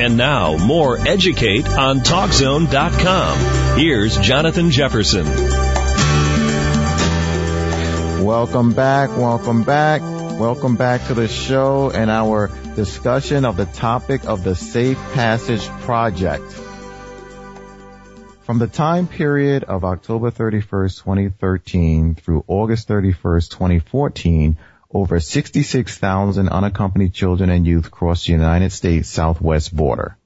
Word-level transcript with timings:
And 0.00 0.16
now, 0.16 0.56
more 0.56 0.98
Educate 0.98 1.68
on 1.68 2.00
TalkZone.com. 2.00 3.78
Here's 3.78 4.18
Jonathan 4.18 4.72
Jefferson. 4.72 5.24
Welcome 8.24 8.72
back, 8.72 9.10
welcome 9.10 9.62
back, 9.62 10.00
welcome 10.02 10.74
back 10.74 11.06
to 11.06 11.14
the 11.14 11.28
show 11.28 11.92
and 11.92 12.10
our 12.10 12.50
discussion 12.74 13.44
of 13.44 13.56
the 13.56 13.66
topic 13.66 14.24
of 14.24 14.42
the 14.42 14.56
Safe 14.56 14.98
Passage 15.12 15.64
Project. 15.82 16.42
From 18.42 18.58
the 18.58 18.66
time 18.66 19.06
period 19.06 19.62
of 19.62 19.84
October 19.84 20.32
31st, 20.32 21.04
2013 21.04 22.16
through 22.16 22.42
August 22.48 22.88
31st, 22.88 23.50
2014, 23.50 24.58
over 24.94 25.18
66,000 25.18 26.48
unaccompanied 26.48 27.12
children 27.12 27.50
and 27.50 27.66
youth 27.66 27.90
crossed 27.90 28.26
the 28.26 28.32
United 28.32 28.70
States 28.70 29.08
southwest 29.08 29.74
border. 29.74 30.16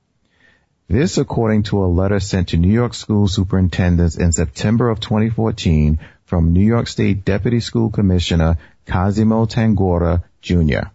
This 0.88 1.16
according 1.16 1.62
to 1.64 1.82
a 1.82 1.86
letter 1.86 2.20
sent 2.20 2.48
to 2.48 2.58
New 2.58 2.72
York 2.72 2.92
school 2.92 3.28
superintendents 3.28 4.16
in 4.16 4.32
September 4.32 4.90
of 4.90 5.00
2014 5.00 5.98
from 6.26 6.52
New 6.52 6.64
York 6.64 6.86
State 6.86 7.24
Deputy 7.24 7.60
School 7.60 7.90
Commissioner 7.90 8.58
Cosimo 8.86 9.46
Tangorra 9.46 10.24
Jr. 10.42 10.90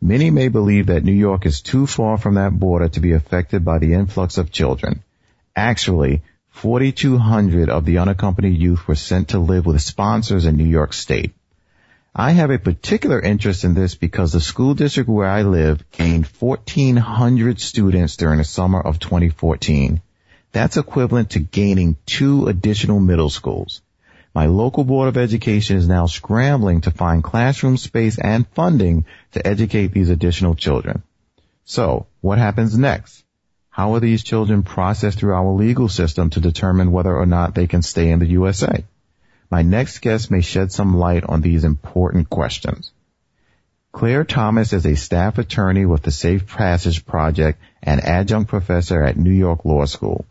Many 0.00 0.30
may 0.30 0.48
believe 0.48 0.86
that 0.86 1.04
New 1.04 1.12
York 1.12 1.46
is 1.46 1.60
too 1.60 1.86
far 1.86 2.16
from 2.16 2.34
that 2.34 2.58
border 2.58 2.88
to 2.88 3.00
be 3.00 3.12
affected 3.12 3.64
by 3.64 3.78
the 3.78 3.94
influx 3.94 4.38
of 4.38 4.52
children. 4.52 5.02
Actually, 5.56 6.22
4,200 6.50 7.68
of 7.70 7.84
the 7.84 7.98
unaccompanied 7.98 8.56
youth 8.56 8.86
were 8.86 8.94
sent 8.94 9.28
to 9.30 9.40
live 9.40 9.66
with 9.66 9.82
sponsors 9.82 10.46
in 10.46 10.56
New 10.56 10.64
York 10.64 10.92
State. 10.92 11.34
I 12.14 12.32
have 12.32 12.50
a 12.50 12.58
particular 12.58 13.20
interest 13.20 13.62
in 13.62 13.74
this 13.74 13.94
because 13.94 14.32
the 14.32 14.40
school 14.40 14.74
district 14.74 15.08
where 15.08 15.28
I 15.28 15.42
live 15.42 15.88
gained 15.92 16.26
1,400 16.26 17.60
students 17.60 18.16
during 18.16 18.38
the 18.38 18.44
summer 18.44 18.80
of 18.80 18.98
2014. 18.98 20.00
That's 20.50 20.76
equivalent 20.76 21.30
to 21.30 21.38
gaining 21.38 21.96
two 22.06 22.48
additional 22.48 22.98
middle 22.98 23.30
schools. 23.30 23.80
My 24.34 24.46
local 24.46 24.82
Board 24.82 25.08
of 25.08 25.16
Education 25.16 25.76
is 25.76 25.86
now 25.86 26.06
scrambling 26.06 26.80
to 26.80 26.90
find 26.90 27.22
classroom 27.22 27.76
space 27.76 28.18
and 28.18 28.46
funding 28.48 29.04
to 29.32 29.46
educate 29.46 29.92
these 29.92 30.08
additional 30.08 30.56
children. 30.56 31.04
So, 31.64 32.06
what 32.20 32.38
happens 32.38 32.76
next? 32.76 33.22
How 33.68 33.94
are 33.94 34.00
these 34.00 34.24
children 34.24 34.64
processed 34.64 35.18
through 35.18 35.34
our 35.34 35.52
legal 35.52 35.88
system 35.88 36.30
to 36.30 36.40
determine 36.40 36.90
whether 36.90 37.16
or 37.16 37.26
not 37.26 37.54
they 37.54 37.68
can 37.68 37.82
stay 37.82 38.10
in 38.10 38.18
the 38.18 38.26
USA? 38.26 38.84
My 39.50 39.62
next 39.62 39.98
guest 39.98 40.30
may 40.30 40.42
shed 40.42 40.70
some 40.70 40.96
light 40.96 41.24
on 41.24 41.40
these 41.40 41.64
important 41.64 42.30
questions. 42.30 42.92
Claire 43.90 44.22
Thomas 44.22 44.72
is 44.72 44.86
a 44.86 44.94
staff 44.94 45.38
attorney 45.38 45.84
with 45.84 46.02
the 46.02 46.12
Safe 46.12 46.46
Passage 46.46 47.04
Project 47.04 47.60
and 47.82 48.00
adjunct 48.00 48.48
professor 48.48 49.02
at 49.02 49.16
New 49.16 49.32
York 49.32 49.64
Law 49.64 49.86
School. 49.86 50.24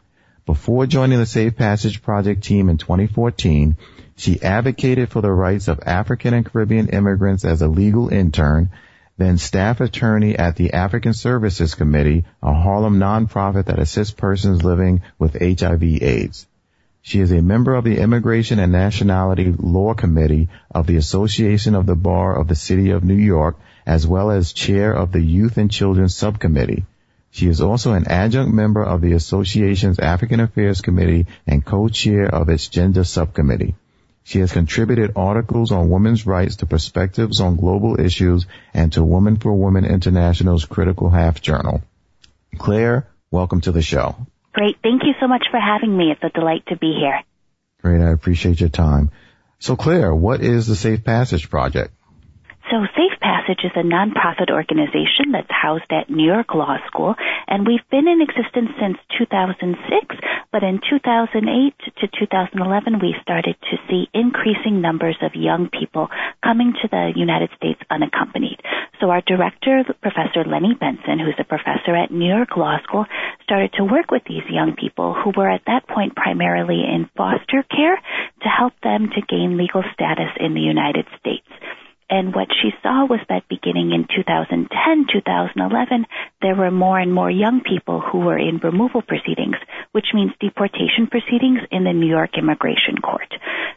Before 0.45 0.85
joining 0.85 1.19
the 1.19 1.25
Safe 1.25 1.57
Passage 1.57 2.01
Project 2.01 2.45
team 2.45 2.69
in 2.69 2.77
2014, 2.77 3.75
she 4.15 4.41
advocated 4.41 5.09
for 5.09 5.21
the 5.21 5.31
rights 5.31 5.67
of 5.67 5.81
African 5.85 6.33
and 6.33 6.45
Caribbean 6.45 6.87
immigrants 6.87 7.43
as 7.43 7.61
a 7.61 7.67
legal 7.67 8.07
intern, 8.07 8.69
then 9.17 9.37
staff 9.37 9.81
attorney 9.81 10.37
at 10.37 10.55
the 10.55 10.71
African 10.71 11.13
Services 11.13 11.75
Committee, 11.75 12.23
a 12.41 12.53
Harlem 12.53 12.99
nonprofit 12.99 13.65
that 13.65 13.79
assists 13.79 14.13
persons 14.13 14.63
living 14.63 15.01
with 15.17 15.33
HIV 15.33 15.83
AIDS. 15.83 16.47
She 17.01 17.21
is 17.21 17.31
a 17.31 17.41
member 17.41 17.75
of 17.75 17.85
the 17.85 17.97
Immigration 17.97 18.59
and 18.59 18.71
Nationality 18.71 19.53
Law 19.57 19.93
Committee 19.93 20.49
of 20.69 20.85
the 20.85 20.97
Association 20.97 21.73
of 21.73 21.85
the 21.85 21.95
Bar 21.95 22.37
of 22.37 22.47
the 22.47 22.55
City 22.55 22.91
of 22.91 23.03
New 23.03 23.15
York, 23.15 23.57
as 23.85 24.05
well 24.05 24.31
as 24.31 24.53
chair 24.53 24.91
of 24.93 25.11
the 25.11 25.21
Youth 25.21 25.57
and 25.57 25.71
Children 25.71 26.09
Subcommittee. 26.09 26.85
She 27.31 27.47
is 27.47 27.61
also 27.61 27.93
an 27.93 28.07
adjunct 28.07 28.53
member 28.53 28.83
of 28.83 29.01
the 29.01 29.13
association's 29.13 29.99
African 29.99 30.39
Affairs 30.39 30.81
Committee 30.81 31.27
and 31.47 31.65
co-chair 31.65 32.27
of 32.27 32.49
its 32.49 32.67
Gender 32.67 33.03
Subcommittee. 33.03 33.75
She 34.23 34.39
has 34.39 34.51
contributed 34.51 35.13
articles 35.15 35.71
on 35.71 35.89
women's 35.89 36.25
rights 36.25 36.57
to 36.57 36.65
perspectives 36.65 37.39
on 37.39 37.55
global 37.55 37.99
issues 37.99 38.45
and 38.73 38.91
to 38.93 39.03
Women 39.03 39.37
for 39.37 39.53
Women 39.53 39.85
International's 39.85 40.65
Critical 40.65 41.09
Half 41.09 41.41
Journal. 41.41 41.81
Claire, 42.57 43.07
welcome 43.31 43.61
to 43.61 43.71
the 43.71 43.81
show. 43.81 44.15
Great. 44.59 44.75
Thank 44.83 45.03
you 45.03 45.13
so 45.21 45.27
much 45.29 45.45
for 45.49 45.57
having 45.57 45.95
me. 45.95 46.11
It's 46.11 46.21
a 46.21 46.37
delight 46.37 46.65
to 46.67 46.75
be 46.75 46.93
here. 46.99 47.23
Great. 47.81 48.01
I 48.01 48.11
appreciate 48.11 48.59
your 48.59 48.67
time. 48.67 49.09
So 49.59 49.77
Claire, 49.77 50.13
what 50.13 50.41
is 50.41 50.67
the 50.67 50.75
Safe 50.75 51.01
Passage 51.01 51.49
Project? 51.49 51.93
So 52.69 52.85
Safe 52.93 53.17
Passage 53.19 53.65
is 53.65 53.71
a 53.73 53.81
nonprofit 53.81 54.51
organization 54.53 55.33
that's 55.33 55.49
housed 55.49 55.89
at 55.89 56.07
New 56.07 56.27
York 56.27 56.53
Law 56.53 56.77
School, 56.85 57.15
and 57.47 57.65
we've 57.65 57.87
been 57.89 58.07
in 58.07 58.21
existence 58.21 58.69
since 58.79 58.97
2006, 59.17 59.73
but 60.51 60.61
in 60.61 60.77
2008 60.77 61.73
to 61.97 62.07
2011, 62.07 62.99
we 63.01 63.15
started 63.23 63.55
to 63.71 63.77
see 63.89 64.05
increasing 64.13 64.81
numbers 64.81 65.17
of 65.23 65.33
young 65.33 65.69
people 65.73 66.09
coming 66.43 66.73
to 66.79 66.87
the 66.87 67.11
United 67.15 67.49
States 67.57 67.81
unaccompanied. 67.89 68.61
So 69.01 69.09
our 69.09 69.21
director, 69.25 69.81
Professor 70.05 70.45
Lenni 70.45 70.77
Benson, 70.77 71.17
who's 71.17 71.41
a 71.41 71.49
professor 71.49 71.95
at 71.97 72.11
New 72.11 72.29
York 72.29 72.55
Law 72.55 72.77
School, 72.83 73.05
started 73.41 73.73
to 73.77 73.83
work 73.83 74.11
with 74.11 74.21
these 74.29 74.45
young 74.47 74.75
people 74.75 75.15
who 75.17 75.33
were 75.35 75.49
at 75.49 75.65
that 75.65 75.87
point 75.87 76.15
primarily 76.15 76.85
in 76.85 77.09
foster 77.17 77.65
care 77.65 77.97
to 78.43 78.47
help 78.47 78.73
them 78.83 79.09
to 79.09 79.25
gain 79.25 79.57
legal 79.57 79.81
status 79.93 80.29
in 80.39 80.53
the 80.53 80.61
United 80.61 81.07
States. 81.17 81.49
And 82.09 82.33
what 82.33 82.47
she 82.49 82.71
saw 82.81 83.05
was 83.05 83.19
that 83.29 83.47
beginning 83.49 83.91
in 83.93 84.07
2010, 84.09 85.05
2011, 85.13 86.05
there 86.41 86.55
were 86.55 86.71
more 86.71 86.97
and 86.97 87.13
more 87.13 87.29
young 87.29 87.61
people 87.61 88.01
who 88.01 88.19
were 88.19 88.37
in 88.37 88.57
removal 88.57 89.03
proceedings, 89.03 89.57
which 89.91 90.07
means 90.13 90.31
deportation 90.39 91.05
proceedings 91.05 91.59
in 91.71 91.83
the 91.83 91.93
New 91.93 92.09
York 92.09 92.31
Immigration 92.37 92.97
Court. 92.97 93.29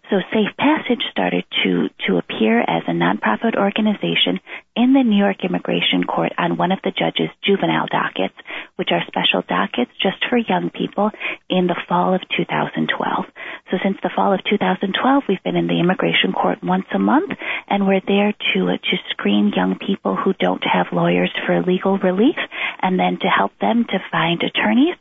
So 0.08 0.20
Safe 0.32 0.56
Passage 0.56 1.02
started 1.10 1.44
to, 1.62 1.88
to 2.06 2.16
appear 2.16 2.60
as 2.60 2.82
a 2.88 2.92
nonprofit 2.92 3.56
organization 3.56 4.40
in 4.76 4.92
the 4.92 5.04
New 5.04 5.16
York 5.16 5.44
Immigration 5.44 6.04
Court 6.04 6.32
on 6.38 6.56
one 6.56 6.72
of 6.72 6.80
the 6.84 6.90
judge's 6.90 7.30
juvenile 7.44 7.86
dockets, 7.90 8.34
which 8.76 8.88
are 8.92 9.04
special 9.06 9.42
dockets 9.46 9.90
just 10.00 10.24
for 10.28 10.38
young 10.38 10.70
people 10.70 11.10
in 11.50 11.66
the 11.66 11.80
fall 11.88 12.14
of 12.14 12.22
2012. 12.36 13.26
So 13.72 13.78
since 13.82 13.96
the 14.02 14.10
fall 14.14 14.34
of 14.34 14.44
2012, 14.44 15.22
we've 15.26 15.42
been 15.42 15.56
in 15.56 15.66
the 15.66 15.80
Immigration 15.80 16.34
Court 16.34 16.58
once 16.62 16.84
a 16.92 16.98
month, 16.98 17.32
and 17.68 17.86
we're 17.86 18.04
there 18.06 18.34
to 18.52 18.68
uh, 18.68 18.76
to 18.76 18.96
screen 19.08 19.50
young 19.56 19.78
people 19.78 20.14
who 20.14 20.34
don't 20.34 20.62
have 20.62 20.92
lawyers 20.92 21.32
for 21.46 21.62
legal 21.62 21.96
relief, 21.96 22.36
and 22.82 23.00
then 23.00 23.16
to 23.22 23.28
help 23.28 23.52
them 23.62 23.86
to 23.88 23.98
find 24.10 24.42
attorneys 24.42 24.96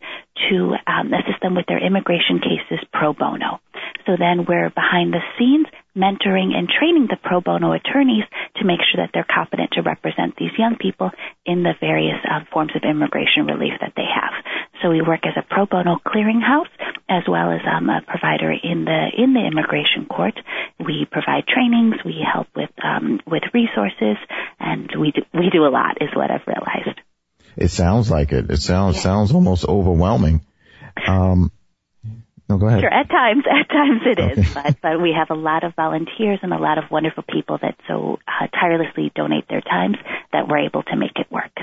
to 0.50 0.75
um, 0.88 1.14
assist 1.14 1.42
them 1.42 1.56
with 1.56 1.66
their 1.68 1.84
immigration 1.84 2.40
cases 2.40 2.84
pro 2.94 3.14
bono. 3.14 3.59
So 4.06 4.16
then 4.18 4.46
we're 4.47 4.69
behind 4.69 5.14
the 5.14 5.22
scenes 5.38 5.68
mentoring 5.96 6.56
and 6.56 6.69
training 6.69 7.08
the 7.09 7.19
pro 7.22 7.42
bono 7.42 7.74
attorneys 7.74 8.24
to 8.56 8.66
make 8.66 8.80
sure 8.80 9.03
that 9.03 9.12
they're 9.14 9.28
competent 9.28 9.72
to 9.72 9.81
represent 9.81 10.36
these 10.38 10.56
young 10.58 10.78
people 10.80 11.12
in 11.46 11.64
the 11.64 11.74
various 11.80 12.18
uh, 12.24 12.40
forms 12.52 12.72
of 12.75 12.84
immigration 12.84 13.46
relief 13.46 13.74
that 13.81 13.94
they 13.96 14.08
have. 14.08 14.31
So 14.81 14.90
we 14.90 15.02
work 15.02 15.28
as 15.28 15.36
a 15.36 15.44
pro 15.44 15.66
bono 15.66 16.00
clearinghouse 16.06 16.72
as 17.09 17.24
well 17.28 17.52
as 17.52 17.62
um, 17.68 17.90
a 17.90 18.02
provider 18.08 18.52
in 18.52 18.86
the 18.86 19.12
in 19.18 19.34
the 19.34 19.46
immigration 19.46 20.06
court. 20.06 20.40
We 20.80 21.06
provide 21.12 21.46
trainings, 21.46 21.96
we 22.06 22.24
help 22.24 22.47
with 22.56 22.72
um, 22.84 23.20
with 23.28 23.44
resources, 23.53 24.18
and 24.59 24.90
we 24.97 25.12
do, 25.12 25.22
we 25.34 25.50
do 25.52 25.66
a 25.66 25.72
lot. 25.72 26.02
Is 26.02 26.09
what 26.16 26.31
I've 26.31 26.47
realized. 26.47 27.00
It 27.61 27.69
sounds 27.69 28.09
like 28.09 28.31
it. 28.31 28.49
It 28.49 28.61
sounds 28.61 28.95
yeah. 28.97 29.03
sounds 29.03 29.31
almost 29.31 29.66
overwhelming. 29.66 30.45
Um, 31.07 31.51
no, 32.49 32.57
go 32.57 32.67
ahead. 32.67 32.81
Sure, 32.81 32.94
at 32.94 33.07
times, 33.07 33.44
at 33.49 33.69
times 33.69 34.01
it 34.05 34.19
okay. 34.19 34.41
is, 34.41 34.53
but 34.53 34.81
but 34.81 35.01
we 35.01 35.16
have 35.17 35.29
a 35.29 35.39
lot 35.39 35.63
of 35.63 35.73
volunteers 35.75 36.39
and 36.41 36.53
a 36.53 36.57
lot 36.57 36.77
of 36.77 36.91
wonderful 36.91 37.23
people 37.23 37.57
that 37.61 37.75
so 37.88 38.19
uh, 38.27 38.47
tirelessly 38.47 39.11
donate 39.16 39.47
their 39.47 39.61
times 39.61 39.97
that 40.33 40.47
we're 40.47 40.66
able 40.66 40.83
to 40.83 40.95
make 40.95 41.16
it 41.16 41.31
work. 41.31 41.55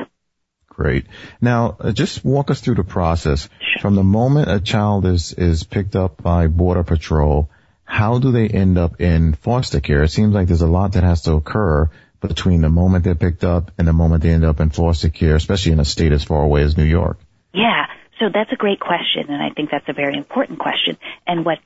Great. 0.69 1.06
Now, 1.41 1.76
uh, 1.81 1.92
just 1.92 2.25
walk 2.25 2.51
us 2.51 2.60
through 2.60 2.77
the 2.77 2.84
process 2.84 3.48
sure. 3.60 3.83
from 3.83 3.97
the 3.97 4.04
moment 4.04 4.51
a 4.51 4.60
child 4.60 5.04
is 5.04 5.33
is 5.33 5.65
picked 5.65 5.97
up 5.97 6.22
by 6.22 6.47
Border 6.47 6.84
Patrol. 6.84 7.51
How 7.84 8.18
do 8.18 8.33
they 8.33 8.48
end 8.48 8.78
up 8.78 9.01
in 9.01 9.34
foster 9.34 9.80
care? 9.80 10.04
It 10.04 10.10
seems 10.10 10.33
like 10.33 10.47
there's 10.47 10.62
a 10.62 10.68
lot 10.68 10.92
that 10.92 11.03
has 11.03 11.22
to 11.22 11.33
occur 11.34 11.91
between 12.20 12.60
the 12.60 12.68
moment 12.68 13.04
they're 13.04 13.15
picked 13.15 13.44
up 13.44 13.70
and 13.78 13.86
the 13.86 13.92
moment 13.92 14.22
they 14.22 14.30
end 14.30 14.44
up 14.44 14.60
in 14.60 14.70
foster 14.70 15.09
care, 15.09 15.36
especially 15.36 15.72
in 15.72 15.80
a 15.80 15.84
state 15.84 16.12
as 16.12 16.24
far 16.24 16.42
away 16.42 16.62
as 16.62 16.76
New 16.76 16.84
York. 16.84 17.18
Yeah. 17.53 17.86
So 18.18 18.26
that's 18.32 18.50
a 18.53 18.56
great 18.56 18.80
question, 18.80 19.26
and 19.28 19.41
I 19.41 19.50
think 19.50 19.70
that's 19.70 19.88
a 19.88 19.92
very 19.92 20.16
important 20.16 20.59
question. 20.59 20.98
And 21.26 21.44
what 21.44 21.59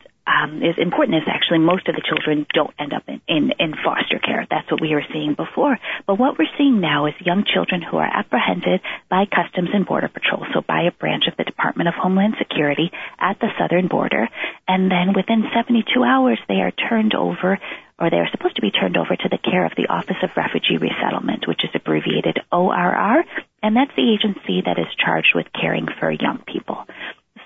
um, 0.42 0.62
is 0.62 0.74
important 0.78 1.16
is 1.16 1.28
actually 1.28 1.58
most 1.58 1.88
of 1.88 1.94
the 1.94 2.02
children 2.02 2.46
don't 2.54 2.74
end 2.78 2.92
up 2.92 3.04
in, 3.08 3.20
in, 3.28 3.52
in 3.58 3.74
foster 3.84 4.18
care. 4.18 4.46
That's 4.50 4.70
what 4.70 4.80
we 4.80 4.94
were 4.94 5.04
seeing 5.12 5.34
before. 5.34 5.78
But 6.06 6.18
what 6.18 6.38
we're 6.38 6.52
seeing 6.58 6.80
now 6.80 7.06
is 7.06 7.14
young 7.20 7.44
children 7.44 7.82
who 7.82 7.96
are 7.96 8.10
apprehended 8.10 8.80
by 9.08 9.24
Customs 9.26 9.70
and 9.72 9.86
Border 9.86 10.08
Patrol, 10.08 10.46
so 10.52 10.60
by 10.60 10.82
a 10.82 10.92
branch 10.92 11.24
of 11.28 11.36
the 11.36 11.44
Department 11.44 11.88
of 11.88 11.94
Homeland 11.94 12.34
Security 12.38 12.90
at 13.18 13.38
the 13.40 13.48
southern 13.58 13.88
border, 13.88 14.28
and 14.66 14.90
then 14.90 15.12
within 15.14 15.44
72 15.54 15.84
hours 16.02 16.38
they 16.48 16.60
are 16.60 16.72
turned 16.72 17.14
over 17.14 17.58
or 17.98 18.10
they 18.10 18.16
are 18.16 18.30
supposed 18.32 18.56
to 18.56 18.62
be 18.62 18.72
turned 18.72 18.96
over 18.96 19.14
to 19.14 19.28
the 19.28 19.38
care 19.38 19.64
of 19.64 19.72
the 19.76 19.86
Office 19.86 20.16
of 20.24 20.30
Refugee 20.36 20.78
Resettlement, 20.78 21.46
which 21.46 21.62
is 21.62 21.70
abbreviated 21.74 22.40
ORR, 22.50 23.24
and 23.62 23.76
that's 23.76 23.94
the 23.94 24.10
agency 24.10 24.62
that 24.64 24.78
is 24.78 24.90
charged 24.98 25.34
with 25.36 25.46
caring 25.52 25.86
for 26.00 26.10
young 26.10 26.42
people. 26.44 26.84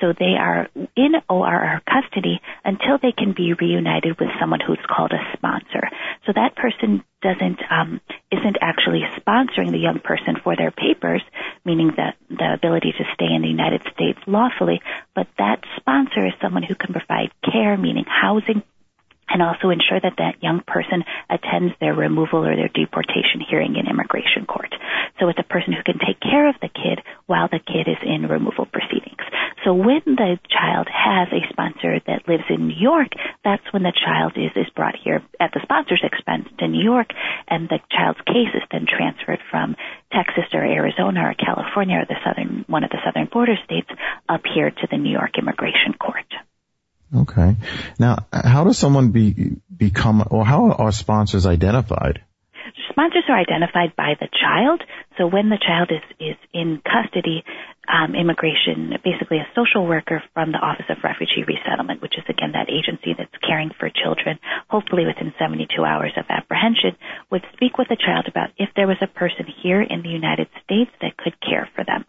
So 0.00 0.12
they 0.12 0.36
are 0.38 0.68
in 0.96 1.14
ORR 1.28 1.82
custody 1.88 2.40
until 2.64 2.98
they 3.00 3.12
can 3.12 3.32
be 3.32 3.54
reunited 3.54 4.18
with 4.20 4.28
someone 4.40 4.60
who's 4.60 4.78
called 4.88 5.12
a 5.12 5.36
sponsor. 5.36 5.88
So 6.26 6.32
that 6.34 6.56
person 6.56 7.04
doesn't 7.22 7.60
um, 7.70 8.00
isn't 8.30 8.56
actually 8.60 9.02
sponsoring 9.18 9.72
the 9.72 9.78
young 9.78 10.00
person 10.00 10.36
for 10.42 10.56
their 10.56 10.70
papers, 10.70 11.22
meaning 11.64 11.92
that 11.96 12.16
the 12.28 12.52
ability 12.54 12.92
to 12.92 13.04
stay 13.14 13.32
in 13.34 13.42
the 13.42 13.48
United 13.48 13.82
States 13.94 14.18
lawfully, 14.26 14.80
but 15.14 15.26
that 15.38 15.62
sponsor 15.76 16.26
is 16.26 16.32
someone 16.40 16.62
who 16.62 16.74
can 16.74 16.92
provide 16.92 17.30
care, 17.42 17.76
meaning 17.76 18.04
housing, 18.06 18.62
and 19.28 19.42
also 19.42 19.70
ensure 19.70 20.00
that 20.00 20.18
that 20.18 20.42
young 20.42 20.62
person 20.66 21.04
attends 21.28 21.74
their 21.80 21.94
removal 21.94 22.46
or 22.46 22.56
their 22.56 22.72
deportation 22.72 23.42
hearing 23.42 23.76
in 23.76 23.90
immigration 23.90 24.46
court. 24.46 24.74
So 25.18 25.28
it's 25.28 25.38
a 25.38 25.52
person 25.52 25.72
who 25.72 25.82
can 25.82 25.98
take 25.98 26.20
care 26.20 26.48
of 26.48 26.56
the 26.60 26.68
kid 26.68 27.00
while 27.26 27.48
the 27.48 27.60
kid 27.60 27.88
is 27.88 27.98
in 28.04 28.28
removal 28.28 28.66
proceedings. 28.66 29.22
So 29.64 29.74
when 29.74 30.02
the 30.06 30.38
child 30.46 30.86
has 30.86 31.28
a 31.32 31.42
sponsor 31.50 31.98
that 32.06 32.28
lives 32.28 32.46
in 32.48 32.68
New 32.68 32.78
York, 32.78 33.10
that's 33.42 33.66
when 33.72 33.82
the 33.82 33.92
child 33.92 34.34
is, 34.36 34.52
is 34.54 34.70
brought 34.76 34.94
here 34.94 35.22
at 35.40 35.50
the 35.52 35.60
sponsor's 35.62 36.04
expense 36.04 36.46
to 36.58 36.68
New 36.68 36.84
York, 36.84 37.08
and 37.48 37.68
the 37.68 37.80
child's 37.90 38.20
case 38.26 38.54
is 38.54 38.62
then 38.70 38.86
transferred 38.86 39.40
from 39.50 39.74
Texas 40.12 40.46
or 40.52 40.62
Arizona 40.62 41.30
or 41.30 41.34
California 41.34 41.98
or 41.98 42.06
the 42.06 42.20
southern, 42.24 42.64
one 42.68 42.84
of 42.84 42.90
the 42.90 43.02
southern 43.04 43.26
border 43.26 43.56
states 43.64 43.90
up 44.28 44.42
here 44.54 44.70
to 44.70 44.86
the 44.90 44.98
New 44.98 45.10
York 45.10 45.38
Immigration 45.38 45.94
Court. 45.98 46.30
Okay. 47.16 47.56
Now, 47.98 48.26
how 48.32 48.64
does 48.64 48.78
someone 48.78 49.10
be 49.10 49.56
become, 49.74 50.26
or 50.30 50.44
how 50.44 50.72
are 50.72 50.92
sponsors 50.92 51.46
identified? 51.46 52.22
Sponsors 52.90 53.24
are 53.28 53.38
identified 53.38 53.94
by 53.96 54.14
the 54.18 54.28
child. 54.32 54.82
So 55.18 55.26
when 55.26 55.48
the 55.48 55.58
child 55.60 55.90
is 55.92 56.04
is 56.20 56.36
in 56.52 56.82
custody, 56.84 57.44
um, 57.88 58.14
immigration, 58.14 58.92
basically 59.04 59.38
a 59.38 59.48
social 59.54 59.86
worker 59.86 60.22
from 60.34 60.52
the 60.52 60.58
Office 60.58 60.86
of 60.90 60.98
Refugee 61.04 61.44
Resettlement, 61.46 62.02
which 62.02 62.18
is 62.18 62.24
again 62.28 62.52
that 62.52 62.68
agency 62.68 63.14
that's 63.16 63.32
caring 63.46 63.70
for 63.78 63.88
children, 63.90 64.38
hopefully 64.68 65.06
within 65.06 65.32
72 65.38 65.70
hours 65.84 66.12
of 66.16 66.26
apprehension, 66.28 66.96
would 67.30 67.44
speak 67.54 67.78
with 67.78 67.88
the 67.88 68.00
child 68.00 68.26
about 68.28 68.50
if 68.58 68.70
there 68.74 68.88
was 68.88 69.00
a 69.00 69.06
person 69.06 69.46
here 69.62 69.80
in 69.82 70.02
the 70.02 70.12
United 70.12 70.48
States 70.64 70.90
that 71.00 71.16
could 71.16 71.38
care 71.40 71.68
for 71.74 71.84
them. 71.84 72.04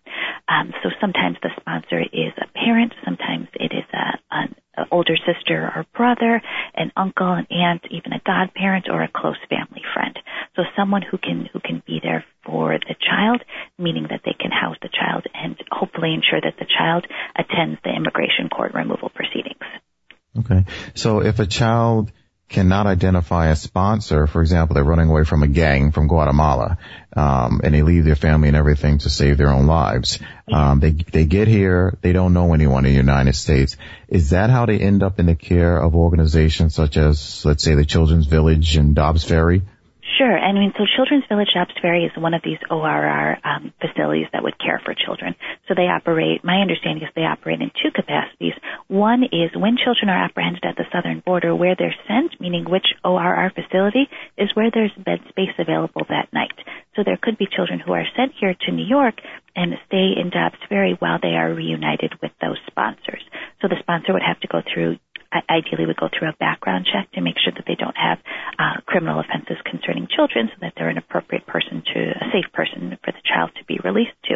Um, 0.50 0.74
so 0.84 0.90
sometimes 1.00 1.38
the 1.42 1.54
sponsor 1.60 2.02
is 2.02 2.34
a 2.40 2.48
parent, 2.58 2.94
sometimes 3.06 3.48
it 3.54 3.72
is 3.72 3.88
a, 3.94 4.18
an 4.32 4.56
older 4.92 5.16
sister 5.18 5.72
or 5.76 5.86
brother, 5.96 6.42
an 6.76 6.92
uncle, 6.96 7.34
an 7.34 7.48
aunt, 7.50 7.84
even 7.92 8.14
a 8.14 8.22
godparent 8.26 8.88
or 8.90 9.02
a 9.04 9.10
close 9.14 9.38
family 9.50 9.84
friend. 9.94 10.18
So 10.56 10.64
someone 10.76 11.02
who 11.02 11.18
can 11.18 11.50
who 11.52 11.60
can 11.60 11.84
be 11.86 12.00
there 12.02 12.26
for 12.46 12.78
the 12.78 12.96
child, 13.00 13.44
meaning 13.78 14.08
that 14.10 14.22
they 14.26 14.36
can 14.40 14.52
house 14.52 14.78
the 14.82 14.90
child 14.90 15.26
and 15.34 15.56
hopefully 15.72 16.14
ensure 16.14 16.42
that 16.42 16.58
the 16.60 16.66
child 16.66 17.06
attends 17.36 17.80
the 17.84 17.94
immigration 17.96 18.50
court 18.50 18.74
removal 18.74 19.10
proceedings. 19.10 19.62
Okay. 20.40 20.66
So 20.96 21.22
if 21.22 21.40
a 21.40 21.46
child 21.46 22.12
cannot 22.50 22.88
identify 22.88 23.48
a 23.48 23.56
sponsor, 23.56 24.26
for 24.26 24.42
example, 24.42 24.74
they're 24.74 24.84
running 24.84 25.10
away 25.10 25.26
from 25.26 25.44
a 25.44 25.48
gang 25.48 25.92
from 25.92 26.08
Guatemala, 26.08 26.78
um, 27.16 27.60
and 27.64 27.74
they 27.74 27.82
leave 27.82 28.06
their 28.06 28.16
family 28.16 28.48
and 28.48 28.56
everything 28.56 29.00
to 29.00 29.10
save 29.10 29.38
their 29.38 29.50
own 29.50 29.68
lives. 29.68 30.20
Um, 30.52 30.80
they 30.80 30.92
they 30.92 31.26
get 31.26 31.50
here, 31.50 31.98
they 32.02 32.14
don't 32.14 32.34
know 32.34 32.54
anyone 32.54 32.86
in 32.86 32.92
the 32.92 32.98
United 32.98 33.36
States. 33.36 33.76
Is 34.08 34.30
that 34.30 34.50
how 34.50 34.66
they 34.66 34.80
end 34.80 35.04
up 35.04 35.20
in 35.20 35.26
the 35.26 35.36
care 35.36 35.78
of 35.78 35.94
organizations 35.96 36.74
such 36.74 36.96
as, 36.96 37.44
let's 37.44 37.64
say, 37.64 37.76
the 37.76 37.86
Children's 37.86 38.28
Village 38.28 38.78
in 38.78 38.94
Dobbs 38.94 39.26
Ferry? 39.26 39.64
Sure. 40.18 40.34
I 40.34 40.52
mean, 40.52 40.74
so 40.76 40.86
Children's 40.96 41.26
Village 41.30 41.54
Ferry 41.80 42.06
is 42.06 42.12
one 42.18 42.34
of 42.34 42.42
these 42.44 42.58
ORR 42.72 43.38
um, 43.44 43.72
facilities 43.80 44.26
that 44.34 44.42
would 44.42 44.58
care 44.58 44.82
for 44.84 44.96
children. 44.96 45.36
So 45.68 45.76
they 45.76 45.86
operate, 45.86 46.44
my 46.44 46.58
understanding 46.58 47.04
is 47.04 47.10
they 47.16 47.22
operate 47.22 47.62
in 47.62 47.70
two 47.70 47.92
capacities. 47.94 48.54
One 48.88 49.24
is 49.26 49.54
when 49.54 49.78
children 49.78 50.10
are 50.10 50.26
apprehended 50.26 50.66
at 50.66 50.76
the 50.76 50.90
southern 50.92 51.20
border, 51.20 51.54
where 51.54 51.76
they're 51.78 51.96
sent, 52.08 52.42
meaning 52.42 52.66
which 52.66 52.98
ORR 53.06 53.52
facility, 53.54 54.10
is 54.38 54.50
where 54.56 54.72
there's 54.74 54.94
bed 54.98 55.20
space 55.30 55.54
available 55.60 56.02
that 56.10 56.34
night. 56.34 56.58
So 56.96 57.04
there 57.06 57.20
could 57.22 57.38
be 57.38 57.46
children 57.46 57.80
who 57.80 57.94
are 57.94 58.10
sent 58.16 58.32
here 58.40 58.56
to 58.56 58.72
New 58.72 58.86
York 58.86 59.22
and 59.56 59.74
stay 59.86 60.18
in 60.18 60.32
Dobbs 60.32 60.58
Ferry 60.68 60.96
while 60.98 61.20
they 61.22 61.38
are 61.38 61.54
reunited 61.54 62.14
with 62.22 62.32
those 62.42 62.58
sponsors. 62.66 63.22
So 63.62 63.68
the 63.68 63.78
sponsor 63.80 64.14
would 64.14 64.26
have 64.26 64.40
to 64.42 64.48
go 64.48 64.62
through 64.62 64.98
ideally 65.50 65.86
would 65.86 65.98
go 65.98 66.10
through 66.10 66.30
a 66.30 66.38
background 66.40 66.88
check 66.92 67.12
to 67.14 67.22
make 67.22 67.36
sure 67.44 67.54
that 67.56 67.66
they 67.68 67.76
don't 67.76 67.98
have 67.98 68.20
uh, 68.60 68.82
criminal 68.86 69.20
offenses 69.20 69.58
concerning 69.66 70.08
children 70.08 70.50
so 70.50 70.58
that 70.62 70.74
they're 70.76 70.90
an 70.90 70.98
appropriate 70.98 71.46
person 71.46 71.84
to, 71.94 72.00
a 72.00 72.28
safe 72.32 72.52
person 72.54 72.98
for 73.04 73.12
the 73.12 73.24
child 73.26 73.52
to 73.56 73.64
be 73.66 73.80
released 73.84 74.18
to. 74.26 74.36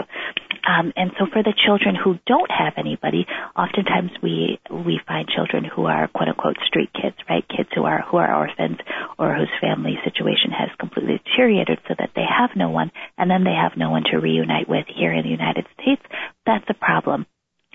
Um, 0.67 0.93
and 0.95 1.11
so 1.17 1.25
for 1.31 1.41
the 1.41 1.53
children 1.57 1.95
who 1.95 2.19
don't 2.27 2.51
have 2.51 2.73
anybody, 2.77 3.25
oftentimes 3.55 4.11
we, 4.21 4.59
we 4.69 5.01
find 5.07 5.27
children 5.27 5.65
who 5.65 5.85
are 5.85 6.07
quote 6.07 6.29
unquote 6.29 6.57
street 6.67 6.91
kids, 6.93 7.17
right? 7.29 7.45
Kids 7.47 7.69
who 7.73 7.83
are, 7.83 8.01
who 8.01 8.17
are 8.17 8.35
orphans 8.35 8.77
or 9.17 9.33
whose 9.35 9.51
family 9.59 9.97
situation 10.03 10.51
has 10.51 10.69
completely 10.79 11.19
deteriorated 11.25 11.79
so 11.87 11.95
that 11.97 12.11
they 12.15 12.25
have 12.25 12.51
no 12.55 12.69
one 12.69 12.91
and 13.17 13.29
then 13.29 13.43
they 13.43 13.55
have 13.55 13.73
no 13.77 13.89
one 13.89 14.03
to 14.11 14.17
reunite 14.17 14.69
with 14.69 14.85
here 14.87 15.11
in 15.11 15.23
the 15.23 15.33
United 15.33 15.65
States. 15.79 16.01
That's 16.45 16.65
a 16.69 16.73
problem. 16.73 17.25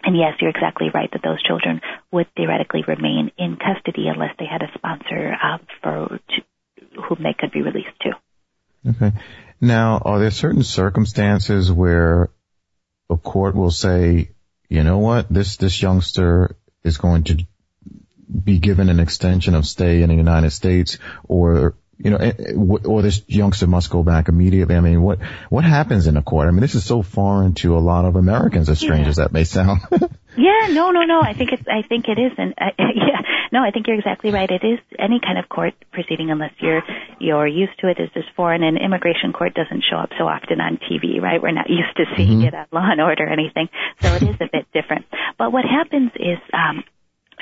And 0.06 0.16
yes, 0.16 0.34
you're 0.40 0.50
exactly 0.50 0.86
right 0.94 1.10
that 1.12 1.22
those 1.24 1.42
children 1.42 1.80
would 2.12 2.28
theoretically 2.36 2.84
remain 2.86 3.32
in 3.36 3.56
custody 3.56 4.06
unless 4.06 4.36
they 4.38 4.46
had 4.46 4.62
a 4.62 4.70
sponsor 4.78 5.32
uh, 5.32 5.58
for 5.82 6.20
to, 6.28 7.00
whom 7.02 7.24
they 7.24 7.34
could 7.36 7.50
be 7.50 7.62
released 7.62 7.88
to. 8.02 8.12
Okay. 8.90 9.12
Now, 9.60 10.00
are 10.04 10.20
there 10.20 10.30
certain 10.30 10.62
circumstances 10.62 11.72
where 11.72 12.30
a 13.10 13.16
court 13.16 13.56
will 13.56 13.72
say, 13.72 14.30
you 14.68 14.84
know 14.84 14.98
what, 14.98 15.26
this 15.28 15.56
this 15.56 15.82
youngster 15.82 16.56
is 16.84 16.98
going 16.98 17.24
to 17.24 17.44
be 18.44 18.60
given 18.60 18.88
an 18.88 19.00
extension 19.00 19.56
of 19.56 19.66
stay 19.66 20.02
in 20.02 20.08
the 20.08 20.14
United 20.14 20.50
States, 20.50 20.98
or 21.24 21.74
you 21.98 22.10
know, 22.10 22.18
eh, 22.18 22.32
eh, 22.38 22.52
or 22.54 23.02
this 23.02 23.22
youngster 23.26 23.66
must 23.66 23.90
go 23.90 24.02
back 24.02 24.28
immediately. 24.28 24.74
I 24.74 24.80
mean, 24.80 25.00
what 25.00 25.18
what 25.48 25.64
happens 25.64 26.06
in 26.06 26.16
a 26.16 26.22
court? 26.22 26.48
I 26.48 26.50
mean, 26.50 26.60
this 26.60 26.74
is 26.74 26.84
so 26.84 27.02
foreign 27.02 27.54
to 27.54 27.76
a 27.76 27.80
lot 27.80 28.04
of 28.04 28.16
Americans, 28.16 28.68
as 28.68 28.78
strange 28.78 29.04
yeah. 29.04 29.08
as 29.08 29.16
that 29.16 29.32
may 29.32 29.44
sound. 29.44 29.80
yeah, 30.36 30.68
no, 30.70 30.90
no, 30.90 31.02
no. 31.02 31.20
I 31.22 31.32
think 31.32 31.52
it's 31.52 31.66
I 31.66 31.82
think 31.88 32.06
it 32.08 32.18
is, 32.18 32.32
and 32.36 32.52
uh, 32.60 32.70
yeah, 32.78 33.22
no, 33.50 33.62
I 33.64 33.70
think 33.70 33.86
you're 33.86 33.96
exactly 33.96 34.30
right. 34.30 34.50
It 34.50 34.62
is 34.62 34.78
any 34.98 35.20
kind 35.20 35.38
of 35.38 35.48
court 35.48 35.74
proceeding, 35.92 36.30
unless 36.30 36.52
you're 36.58 36.82
you're 37.18 37.46
used 37.46 37.78
to 37.80 37.88
it, 37.88 37.98
is 37.98 38.10
just 38.12 38.28
foreign. 38.36 38.62
And 38.62 38.76
immigration 38.76 39.32
court 39.32 39.54
doesn't 39.54 39.84
show 39.88 39.96
up 39.96 40.10
so 40.18 40.24
often 40.24 40.60
on 40.60 40.76
TV, 40.76 41.20
right? 41.20 41.40
We're 41.40 41.52
not 41.52 41.70
used 41.70 41.96
to 41.96 42.04
seeing 42.16 42.40
mm-hmm. 42.40 42.48
it 42.48 42.54
on 42.54 42.66
Law 42.72 42.90
and 42.90 43.00
Order 43.00 43.24
or 43.24 43.32
anything, 43.32 43.68
so 44.00 44.14
it 44.14 44.22
is 44.22 44.36
a 44.36 44.48
bit 44.52 44.66
different. 44.74 45.06
But 45.38 45.50
what 45.50 45.64
happens 45.64 46.12
is 46.16 46.38
um, 46.52 46.84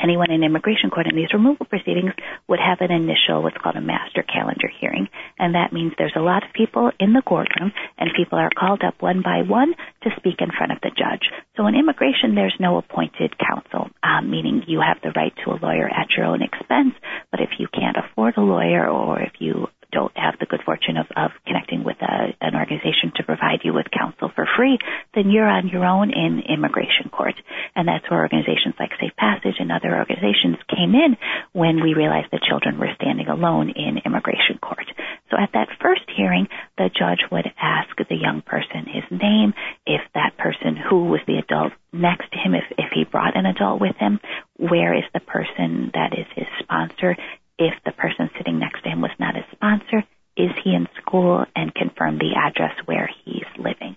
anyone 0.03 0.31
in 0.31 0.43
immigration 0.43 0.91
court 0.91 1.07
in 1.07 1.17
these 1.17 1.33
removal 1.33 1.67
proceedings 1.67 2.13
would 2.49 2.61
have 2.61 2.81
an 2.81 2.91
initial 2.91 3.43
what's 3.43 3.57
called 3.59 3.77
a 3.77 3.81
master 3.81 4.23
calendar 4.23 4.71
hearing. 4.81 5.09
And 5.39 5.55
that 5.55 5.73
means 5.73 5.93
there's 5.97 6.17
a 6.17 6.21
lot 6.21 6.45
of 6.45 6.53
people 6.53 6.91
in 6.99 7.13
the 7.13 7.23
courtroom 7.23 7.73
and 7.99 8.11
people 8.17 8.39
are 8.39 8.51
called 8.57 8.83
up 8.87 9.01
one 9.01 9.23
by 9.23 9.43
one 9.43 9.75
to 10.03 10.11
speak 10.17 10.41
in 10.41 10.51
front 10.51 10.73
of 10.73 10.79
the 10.83 10.91
judge. 10.91 11.31
So 11.57 11.67
in 11.67 11.75
immigration 11.75 12.35
there's 12.35 12.57
no 12.59 12.79
appointed 12.79 13.35
counsel 13.39 13.91
um, 14.03 14.31
meaning 14.31 14.63
you 14.67 14.81
have 14.81 14.99
the 15.03 15.13
right 15.13 15.33
to 15.45 15.53
a 15.53 15.61
lawyer 15.61 15.89
at 15.89 16.11
your 16.17 16.27
own 16.27 16.43
expense. 16.43 16.95
But 17.31 17.41
if 17.41 17.51
you 17.59 17.69
can't 17.73 17.97
afford 17.97 18.37
a 18.37 18.43
lawyer 18.43 18.89
or 18.89 19.21
if 19.21 19.33
you 19.39 19.69
don't 19.95 20.17
have 20.19 20.35
the 20.41 20.51
good 20.51 20.67
fortune 20.67 20.99
of, 20.99 21.07
of 21.15 21.31
connecting 21.47 21.85
with 21.87 21.97
a, 22.03 22.35
an 22.43 22.59
organization 22.59 23.15
to 23.17 23.23
provide 23.23 23.63
you 23.63 23.73
with 23.73 23.87
counsel 23.95 24.31
for 24.35 24.47
free, 24.59 24.79
then 25.15 25.31
you're 25.31 25.47
on 25.47 25.69
your 25.71 25.85
own 25.87 26.11
in 26.11 26.43
immigration 26.51 27.09
court. 27.15 27.39
And 27.77 27.87
that's 27.87 28.05
where 28.11 28.27
organizations 28.27 28.75
like 28.79 28.91
Safe 28.99 29.15
Passage 29.15 29.63
and 29.63 29.71
other 29.71 29.95
organizations 29.95 30.59
came 30.67 30.99
in 30.99 31.17
when 31.53 31.79
we 31.79 31.95
realized 31.95 32.35
that 32.35 32.43
children 32.43 32.79
were 32.79 32.91
standing 32.99 33.29
alone 33.29 33.71
in 33.71 34.03
immigration 34.05 34.59
court. 34.59 34.91
So 35.31 35.39
at 35.39 35.55
that 35.55 35.71
first 35.81 36.11
hearing, 36.11 36.49
the 36.77 36.91
judge 36.91 37.23
would 37.31 37.47
ask 37.57 37.95
the 37.97 38.17
young 38.17 38.43
person 38.43 38.87
his 38.87 39.07
name, 39.11 39.55
if 39.87 40.01
that 40.15 40.37
person 40.37 40.77
who 40.77 41.07
was 41.07 41.21
the 41.27 41.39
adult 41.39 41.73
next 41.93 42.31
to 42.33 42.39
him, 42.39 42.55
if, 42.55 42.65
if 42.77 42.91
he 42.93 43.05
brought 43.05 43.37
an 43.37 43.47
adult 43.47 43.81
with 43.81 43.97
him, 43.97 44.21
where 44.57 44.95
is 44.95 45.05
the 45.13 45.21
person 45.21 45.91
that 45.95 46.13
is 46.13 46.27
his 46.35 46.47
sponsor, 46.61 47.17
if 47.59 47.75
the 47.85 47.93
person 47.93 48.31
sitting 48.37 48.59
next 48.59 48.83
to 48.83 48.91
him 48.91 49.01
was 49.01 49.15
not 49.19 49.37
his 49.37 49.45
sponsor, 49.53 50.05
is 50.37 50.51
he 50.65 50.75
in 50.75 50.89
school 51.01 51.45
and 51.55 51.75
confirm 51.75 52.19
the 52.19 52.35
address 52.37 52.75
where 52.87 53.09
he's 53.25 53.47
living. 53.57 53.97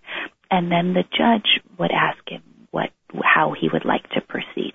And 0.49 0.66
then 0.77 0.93
the 0.93 1.03
judge 1.21 1.49
would 1.79 1.91
ask 1.91 2.21
him 2.29 2.43
what 2.71 2.91
how 3.23 3.55
he 3.59 3.69
would 3.73 3.85
like 3.85 4.07
to 4.11 4.21
proceed. 4.21 4.73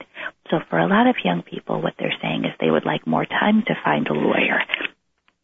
So 0.50 0.58
for 0.68 0.78
a 0.78 0.88
lot 0.88 1.06
of 1.06 1.24
young 1.24 1.42
people 1.42 1.80
what 1.80 1.94
they're 1.98 2.18
saying 2.20 2.32
saying 2.32 2.44
is 2.44 2.52
they 2.60 2.70
would 2.70 2.86
like 2.86 3.06
more 3.06 3.26
time 3.26 3.62
to 3.66 3.74
find 3.84 4.06
a 4.08 4.14
lawyer. 4.14 4.60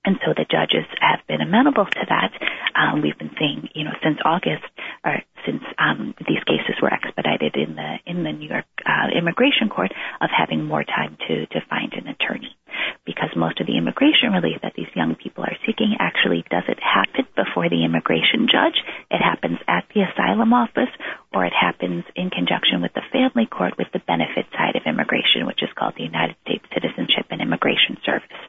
And 0.04 0.16
so 0.24 0.32
the 0.32 0.46
judges 0.48 0.88
have 1.00 1.20
been 1.28 1.42
amenable 1.42 1.84
to 1.84 2.04
that. 2.08 2.32
Um, 2.74 3.02
we've 3.02 3.18
been 3.18 3.34
seeing, 3.38 3.68
you 3.74 3.84
know, 3.84 3.92
since 4.02 4.16
August, 4.24 4.64
or 5.04 5.20
since 5.44 5.60
um, 5.76 6.14
these 6.24 6.40
cases 6.48 6.80
were 6.80 6.88
expedited 6.88 7.56
in 7.56 7.76
the 7.76 7.90
in 8.06 8.24
the 8.24 8.32
New 8.32 8.48
York 8.48 8.64
uh, 8.86 9.12
Immigration 9.12 9.68
Court, 9.68 9.92
of 10.22 10.30
having 10.32 10.64
more 10.64 10.84
time 10.84 11.18
to 11.28 11.44
to 11.46 11.60
find 11.68 11.92
an 11.92 12.08
attorney, 12.08 12.56
because 13.04 13.28
most 13.36 13.60
of 13.60 13.66
the 13.66 13.76
immigration 13.76 14.32
relief 14.32 14.62
that 14.62 14.72
these 14.80 14.88
young 14.94 15.14
people 15.14 15.44
are 15.44 15.60
seeking 15.66 15.96
actually 15.98 16.40
doesn't 16.48 16.80
happen 16.80 17.26
before 17.36 17.68
the 17.68 17.84
immigration 17.84 18.48
judge. 18.48 18.80
It 19.10 19.20
happens 19.20 19.58
at 19.68 19.84
the 19.92 20.08
asylum 20.08 20.54
office, 20.54 20.92
or 21.34 21.44
it 21.44 21.52
happens 21.52 22.04
in 22.16 22.30
conjunction 22.30 22.80
with 22.80 22.94
the 22.94 23.04
family 23.12 23.44
court 23.44 23.76
with 23.76 23.92
the 23.92 24.00
benefit 24.08 24.46
side 24.56 24.76
of 24.76 24.86
immigration, 24.86 25.44
which 25.44 25.60
is 25.60 25.74
called 25.76 26.00
the 26.00 26.08
United 26.08 26.36
States 26.46 26.64
Citizenship 26.72 27.28
and 27.28 27.42
Immigration 27.42 27.98
Service. 28.06 28.40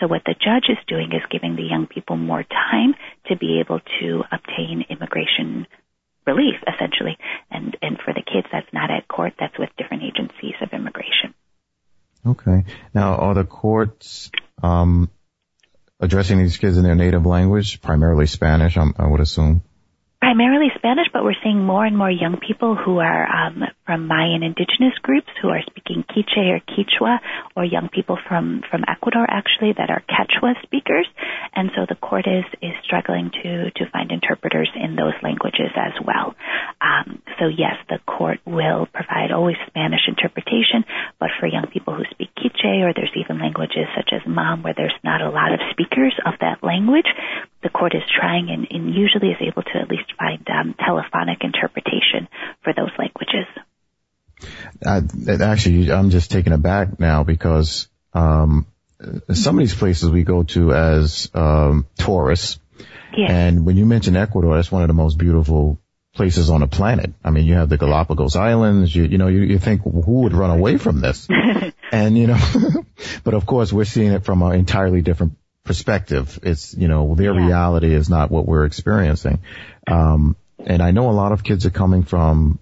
So 0.00 0.06
what 0.06 0.22
the 0.24 0.34
judge 0.34 0.70
is 0.70 0.78
doing 0.88 1.12
is 1.12 1.22
giving 1.30 1.56
the 1.56 1.62
young 1.62 1.86
people 1.86 2.16
more 2.16 2.42
time 2.42 2.94
to 3.26 3.36
be 3.36 3.60
able 3.60 3.80
to 4.00 4.22
obtain 4.32 4.86
immigration 4.88 5.66
relief, 6.26 6.56
essentially. 6.66 7.18
And, 7.50 7.76
and 7.82 7.98
for 8.02 8.14
the 8.14 8.22
kids, 8.22 8.46
that's 8.50 8.72
not 8.72 8.90
at 8.90 9.06
court, 9.08 9.34
that's 9.38 9.58
with 9.58 9.68
different 9.76 10.02
agencies 10.02 10.54
of 10.62 10.72
immigration. 10.72 11.34
Okay. 12.26 12.64
Now, 12.94 13.16
are 13.16 13.34
the 13.34 13.44
courts, 13.44 14.30
um, 14.62 15.10
addressing 16.00 16.38
these 16.38 16.56
kids 16.56 16.78
in 16.78 16.82
their 16.82 16.94
native 16.94 17.26
language, 17.26 17.82
primarily 17.82 18.26
Spanish, 18.26 18.76
I'm, 18.76 18.94
i 18.98 19.06
would 19.06 19.20
assume? 19.20 19.62
Primarily 20.20 20.68
Spanish, 20.76 21.06
but 21.12 21.24
we're 21.24 21.40
seeing 21.42 21.64
more 21.64 21.84
and 21.84 21.96
more 21.96 22.10
young 22.10 22.36
people 22.36 22.76
who 22.76 22.98
are 22.98 23.24
um, 23.26 23.64
from 23.86 24.06
Mayan 24.06 24.42
indigenous 24.42 24.92
groups 25.02 25.28
who 25.40 25.48
are 25.48 25.62
speaking 25.66 26.04
Quiche 26.04 26.36
or 26.36 26.60
Quechua, 26.60 27.18
or 27.56 27.64
young 27.64 27.88
people 27.88 28.18
from 28.28 28.62
from 28.70 28.84
Ecuador 28.86 29.24
actually 29.28 29.72
that 29.76 29.88
are 29.88 30.02
Quechua 30.04 30.60
speakers, 30.62 31.08
and 31.54 31.70
so 31.74 31.86
the 31.88 31.96
court 31.96 32.26
is 32.28 32.44
is 32.60 32.76
struggling 32.84 33.30
to 33.42 33.70
to 33.70 33.90
find 33.90 34.12
interpreters 34.12 34.68
in 34.76 34.94
those 34.94 35.16
languages 35.22 35.72
as 35.74 35.96
well. 36.04 36.36
Um, 36.80 37.22
so 37.38 37.48
yes, 37.48 37.76
the 37.88 37.98
court 38.04 38.40
will 38.44 38.86
provide 38.92 39.32
always 39.32 39.56
Spanish 39.66 40.04
interpretation, 40.06 40.84
but 41.18 41.30
for 41.40 41.46
young 41.46 41.66
people 41.72 41.94
who 41.94 42.04
speak 42.10 42.28
Quiche, 42.36 42.84
or 42.84 42.92
there's 42.92 43.16
even 43.16 43.40
languages 43.40 43.88
such 43.96 44.12
as 44.12 44.20
Mam 44.26 44.62
where 44.62 44.74
there's 44.76 44.96
not 45.02 45.22
a 45.22 45.30
lot 45.30 45.52
of 45.52 45.60
speakers 45.72 46.12
of 46.26 46.34
that 46.40 46.62
language, 46.62 47.08
the 47.62 47.68
court 47.68 47.94
is 47.94 48.02
trying 48.08 48.48
and, 48.50 48.66
and 48.70 48.94
usually 48.94 49.28
is 49.28 49.40
able 49.40 49.62
to 49.62 49.76
at 49.80 49.88
least 49.88 50.12
find 50.18 50.46
um, 50.48 50.74
telephonic 50.78 51.42
interpretation 51.42 52.28
for 52.62 52.72
those 52.72 52.90
languages. 52.98 53.46
Uh, 54.90 55.44
actually, 55.44 55.92
I'm 55.92 56.10
just 56.10 56.30
taken 56.30 56.52
aback 56.52 56.98
now 56.98 57.22
because 57.22 57.88
um, 58.12 58.66
some 59.32 59.56
of 59.56 59.60
these 59.60 59.74
places 59.74 60.10
we 60.10 60.24
go 60.24 60.42
to 60.44 60.72
as 60.72 61.30
um, 61.34 61.86
tourists, 61.96 62.58
and 63.16 63.66
when 63.66 63.76
you 63.76 63.86
mention 63.86 64.16
Ecuador, 64.16 64.56
that's 64.56 64.70
one 64.70 64.82
of 64.82 64.88
the 64.88 64.94
most 64.94 65.18
beautiful 65.18 65.78
places 66.14 66.50
on 66.50 66.60
the 66.60 66.66
planet. 66.66 67.12
I 67.24 67.30
mean, 67.30 67.46
you 67.46 67.54
have 67.54 67.68
the 67.68 67.76
Galapagos 67.76 68.36
Islands. 68.36 68.94
You, 68.94 69.04
you 69.04 69.18
know, 69.18 69.28
you, 69.28 69.42
you 69.42 69.58
think 69.58 69.82
who 69.82 70.22
would 70.22 70.32
run 70.32 70.50
away 70.50 70.76
from 70.76 71.00
this? 71.00 71.28
and 71.92 72.18
you 72.18 72.26
know, 72.26 72.38
but 73.24 73.34
of 73.34 73.46
course, 73.46 73.72
we're 73.72 73.84
seeing 73.84 74.12
it 74.12 74.24
from 74.24 74.42
an 74.42 74.54
entirely 74.54 75.02
different 75.02 75.34
perspective. 75.64 76.38
It's, 76.42 76.74
you 76.74 76.88
know, 76.88 77.14
their 77.14 77.34
yeah. 77.34 77.46
reality 77.46 77.94
is 77.94 78.08
not 78.08 78.30
what 78.30 78.46
we're 78.46 78.64
experiencing. 78.64 79.40
Um, 79.86 80.36
and 80.58 80.82
I 80.82 80.90
know 80.90 81.10
a 81.10 81.12
lot 81.12 81.32
of 81.32 81.44
kids 81.44 81.66
are 81.66 81.70
coming 81.70 82.02
from 82.02 82.58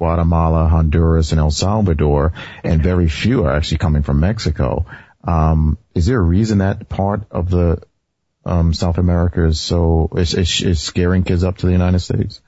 Guatemala, 0.00 0.66
Honduras, 0.66 1.32
and 1.32 1.38
El 1.38 1.50
Salvador, 1.50 2.32
and 2.64 2.82
very 2.82 3.06
few 3.06 3.44
are 3.44 3.54
actually 3.54 3.76
coming 3.76 4.02
from 4.02 4.18
Mexico. 4.18 4.86
Um, 5.22 5.76
is 5.94 6.06
there 6.06 6.18
a 6.18 6.22
reason 6.22 6.58
that 6.58 6.88
part 6.88 7.24
of 7.30 7.50
the 7.50 7.82
um, 8.46 8.72
South 8.72 8.96
America 8.96 9.44
is 9.44 9.60
so 9.60 10.08
is, 10.16 10.32
is, 10.32 10.62
is 10.62 10.80
scaring 10.80 11.22
kids 11.22 11.44
up 11.44 11.58
to 11.58 11.66
the 11.66 11.72
United 11.72 11.98
States? 11.98 12.40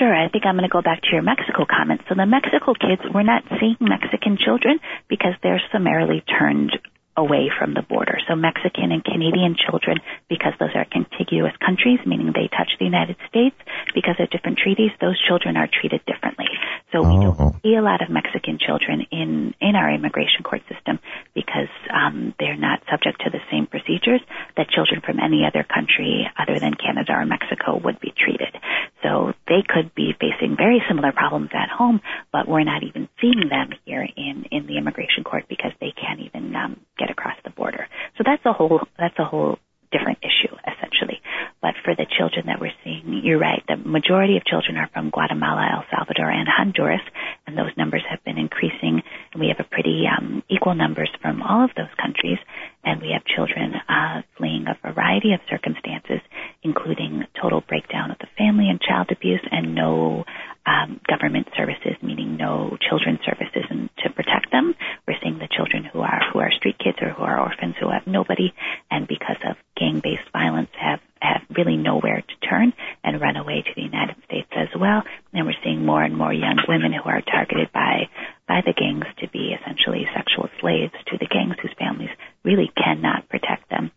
Sure, 0.00 0.12
I 0.12 0.28
think 0.28 0.44
I'm 0.44 0.56
going 0.56 0.68
to 0.68 0.72
go 0.72 0.82
back 0.82 1.00
to 1.02 1.08
your 1.12 1.22
Mexico 1.22 1.64
comment. 1.64 2.00
So 2.08 2.16
the 2.16 2.26
Mexico 2.26 2.74
kids, 2.74 3.02
we're 3.14 3.22
not 3.22 3.44
seeing 3.60 3.76
Mexican 3.78 4.36
children 4.36 4.80
because 5.08 5.34
they're 5.44 5.62
summarily 5.70 6.24
turned 6.26 6.76
away 7.16 7.50
from 7.58 7.74
the 7.74 7.82
border. 7.82 8.18
So 8.28 8.36
Mexican 8.36 8.92
and 8.92 9.02
Canadian 9.02 9.56
children, 9.56 9.98
because 10.28 10.52
those 10.60 10.74
are 10.74 10.84
contiguous 10.84 11.56
countries, 11.64 11.98
meaning 12.04 12.32
they 12.32 12.48
touch 12.48 12.76
the 12.78 12.84
United 12.84 13.16
States, 13.28 13.56
because 13.94 14.16
of 14.20 14.30
different 14.30 14.58
treaties, 14.58 14.90
those 15.00 15.18
children 15.26 15.56
are 15.56 15.68
treated 15.68 16.04
differently. 16.04 16.46
So 16.92 17.02
we 17.02 17.16
don't 17.18 17.36
oh. 17.38 17.56
see 17.62 17.74
a 17.74 17.82
lot 17.82 18.02
of 18.02 18.10
Mexican 18.10 18.58
children 18.58 19.06
in, 19.10 19.54
in 19.60 19.74
our 19.74 19.90
immigration 19.92 20.44
court 20.44 20.62
system 20.72 21.00
because 21.34 21.72
um, 21.92 22.34
they're 22.38 22.56
not 22.56 22.80
subject 22.90 23.20
to 23.24 23.30
the 23.30 23.40
same 23.50 23.66
procedures 23.66 24.20
that 24.56 24.70
children 24.70 25.00
from 25.04 25.18
any 25.18 25.44
other 25.44 25.64
country 25.64 26.28
other 26.38 26.60
than 26.60 26.74
Canada 26.74 27.12
or 27.12 27.26
Mexico 27.26 27.80
would 27.82 27.98
be 28.00 28.14
treated. 28.16 28.54
So 29.02 29.32
they 29.48 29.62
could 29.66 29.94
be 29.94 30.14
facing 30.18 30.56
very 30.56 30.82
similar 30.88 31.12
problems 31.12 31.50
at 31.52 31.68
home, 31.68 32.00
but 32.32 32.46
we're 32.46 32.64
not 32.64 32.82
even 32.82 33.08
seeing 33.20 33.48
them 33.48 33.70
here 33.84 34.06
in, 34.16 34.46
in 34.50 34.66
the 34.66 34.78
immigration 34.78 35.24
court 35.24 35.44
because 35.48 35.72
they 35.80 35.92
can't 35.92 36.20
even 36.20 36.54
um, 36.54 36.80
get 37.06 37.10
across 37.10 37.36
the 37.44 37.50
border. 37.50 37.86
So 38.18 38.24
that's 38.26 38.44
a 38.44 38.52
whole 38.52 38.80
that's 38.98 39.18
a 39.18 39.24
whole 39.24 39.58
different 39.92 40.18
issue 40.22 40.54
essentially. 40.66 41.20
But 41.62 41.74
for 41.84 41.94
the 41.94 42.06
children 42.18 42.46
that 42.46 42.60
we're 42.60 42.74
seeing, 42.82 43.22
you're 43.22 43.38
right. 43.38 43.62
The 43.68 43.76
majority 43.76 44.36
of 44.36 44.44
children 44.44 44.76
are 44.76 44.90
from 44.92 45.10
Guatemala, 45.10 45.68
El 45.72 45.84
Salvador, 45.90 46.28
and 46.28 46.48
Honduras, 46.48 47.00
and 47.46 47.56
those 47.56 47.70
numbers 47.76 48.02
have 48.10 48.22
been 48.24 48.38
increasing. 48.38 49.02
And 49.32 49.40
we 49.40 49.48
have 49.48 49.64
a 49.64 49.68
pretty 49.68 50.04
um, 50.06 50.42
equal 50.48 50.74
numbers 50.74 51.10
from 51.22 51.42
all 51.42 51.64
of 51.64 51.70
those 51.76 51.92
countries, 52.02 52.38
and 52.84 53.00
we 53.00 53.14
have 53.14 53.24
children 53.24 53.74
uh, 53.88 54.22
fleeing 54.36 54.66
a 54.66 54.78
variety 54.92 55.32
of 55.32 55.40
circumstances, 55.48 56.20
including 56.62 57.24
total 57.40 57.62
breakdown 57.62 58.10
of 58.10 58.18
the 58.18 58.28
family 58.36 58.68
and 58.68 58.80
child 58.80 59.08
abuse, 59.10 59.42
and 59.50 59.74
no 59.74 60.24
um, 60.66 61.00
government 61.08 61.46
services, 61.56 61.94
meaning 62.02 62.36
no 62.36 62.76
children's 62.80 63.20
services 63.24 63.64
and 63.70 63.88
to 64.02 64.10
protect 64.10 64.50
them. 64.50 64.74
We're 65.06 65.18
seeing 65.22 65.38
the 65.38 65.48
children 65.48 65.84
who 65.84 66.00
are 66.00 66.20
who 66.32 66.40
are 66.40 66.50
street 66.50 66.76
kids 66.78 66.98
or 67.00 67.10
who 67.10 67.22
are 67.22 67.40
orphans 67.40 67.76
who 67.80 67.90
have 67.90 68.06
nobody, 68.06 68.52
and 68.90 69.06
because 69.06 69.38
of 69.48 69.56
gang-based 69.76 70.30
violence, 70.32 70.70
have 70.78 71.00
have 71.22 71.42
really 71.56 71.76
nowhere 71.76 72.20
to 72.20 72.46
turn 72.46 72.72
and 73.02 73.20
run 73.20 73.36
away 73.36 73.62
to 73.62 73.74
the 73.74 73.82
United 73.82 74.16
States 74.24 74.50
as 74.54 74.68
well. 74.78 75.02
And 75.32 75.46
we're 75.46 75.62
seeing 75.64 75.86
more 75.86 76.02
and 76.02 76.16
more 76.16 76.32
young 76.32 76.58
women 76.68 76.92
who 76.92 77.08
are 77.08 77.22
targeted 77.22 77.72
by 77.72 78.10
by 78.48 78.60
the 78.66 78.74
gangs 78.74 79.06
to 79.18 79.28
be 79.28 79.54
essentially 79.54 80.06
sexual 80.14 80.48
slaves 80.60 80.92
to 81.06 81.18
the 81.18 81.26
gangs 81.26 81.56
whose 81.62 81.74
families 81.78 82.10
really 82.44 82.70
cannot 82.76 83.28
protect 83.28 83.70
them 83.70 83.92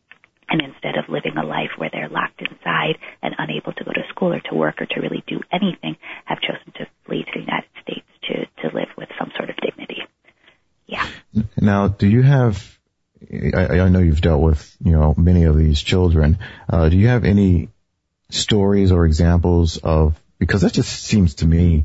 and 0.50 0.62
instead 0.62 0.98
of 0.98 1.10
living 1.10 1.38
a 1.38 1.46
life 1.46 1.70
where 1.78 1.90
they're 1.92 2.10
locked 2.10 2.42
inside 2.42 2.98
and 3.22 3.36
unable 3.38 3.72
to 3.74 3.84
go 3.84 3.92
to 3.92 4.04
school 4.10 4.34
or 4.34 4.40
to 4.40 4.56
work 4.56 4.82
or 4.82 4.86
to 4.86 5.00
really 5.00 5.24
do 5.28 5.40
anything, 5.52 5.96
have 6.26 6.40
chosen 6.42 6.74
to 6.76 6.88
flee 7.06 7.24
to 7.24 7.32
the 7.34 7.40
United 7.40 7.70
States 7.84 8.08
to, 8.24 8.46
to 8.62 8.76
live 8.76 8.90
with 8.98 9.10
some 9.18 9.32
sort 9.38 9.50
of 9.50 9.56
dignity. 9.58 10.02
Yeah. 10.88 11.08
Now, 11.62 11.89
do 12.00 12.08
you 12.08 12.24
have, 12.24 12.80
I, 13.32 13.82
I 13.82 13.90
know 13.90 14.00
you've 14.00 14.22
dealt 14.22 14.42
with, 14.42 14.76
you 14.84 14.94
know, 14.94 15.14
many 15.16 15.44
of 15.44 15.56
these 15.56 15.80
children. 15.80 16.40
Uh, 16.68 16.90
do 16.90 16.98
you 16.98 17.10
have 17.10 17.26
any 17.26 17.70
stories 18.30 18.92
or 18.92 19.06
examples 19.06 19.78
of, 19.78 20.20
because 20.40 20.62
that 20.62 20.74
just 20.74 20.90
seems 20.90 21.36
to 21.36 21.46
me, 21.46 21.84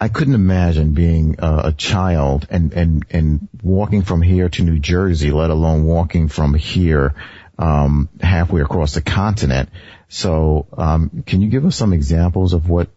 I 0.00 0.08
couldn't 0.08 0.34
imagine 0.34 0.94
being 0.94 1.40
uh, 1.40 1.62
a 1.66 1.72
child 1.72 2.46
and, 2.50 2.72
and, 2.72 3.04
and 3.10 3.48
walking 3.62 4.02
from 4.02 4.22
here 4.22 4.48
to 4.48 4.62
New 4.62 4.78
Jersey, 4.78 5.32
let 5.32 5.50
alone 5.50 5.84
walking 5.84 6.28
from 6.28 6.54
here, 6.54 7.14
um, 7.58 8.08
halfway 8.20 8.60
across 8.60 8.94
the 8.94 9.02
continent. 9.02 9.70
So, 10.08 10.66
um, 10.76 11.24
can 11.26 11.40
you 11.40 11.48
give 11.48 11.64
us 11.64 11.76
some 11.76 11.92
examples 11.92 12.52
of 12.52 12.68
what 12.68 12.88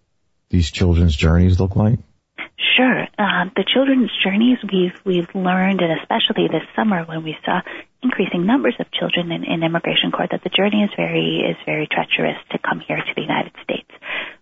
these 0.50 0.70
children's 0.70 1.16
journeys 1.16 1.60
look 1.60 1.76
like? 1.76 2.00
Sure. 2.58 3.08
Uh, 3.18 3.46
the 3.56 3.66
children's 3.66 4.10
journeys 4.24 4.58
we've 4.66 4.98
we've 5.06 5.30
learned, 5.36 5.82
and 5.82 6.00
especially 6.00 6.48
this 6.48 6.66
summer 6.76 7.04
when 7.06 7.24
we 7.24 7.38
saw 7.46 7.62
increasing 8.02 8.46
numbers 8.46 8.76
of 8.80 8.92
children 8.92 9.32
in, 9.32 9.44
in 9.44 9.64
immigration 9.64 10.12
court, 10.12 10.30
that 10.32 10.44
the 10.44 10.50
journey 10.50 10.84
is 10.84 10.90
very 10.96 11.46
is 11.50 11.58
very 11.66 11.88
treacherous 11.88 12.38
to 12.52 12.58
come 12.58 12.80
here 12.80 12.98
to 12.98 13.14
the 13.16 13.22
United 13.22 13.54
States 13.64 13.90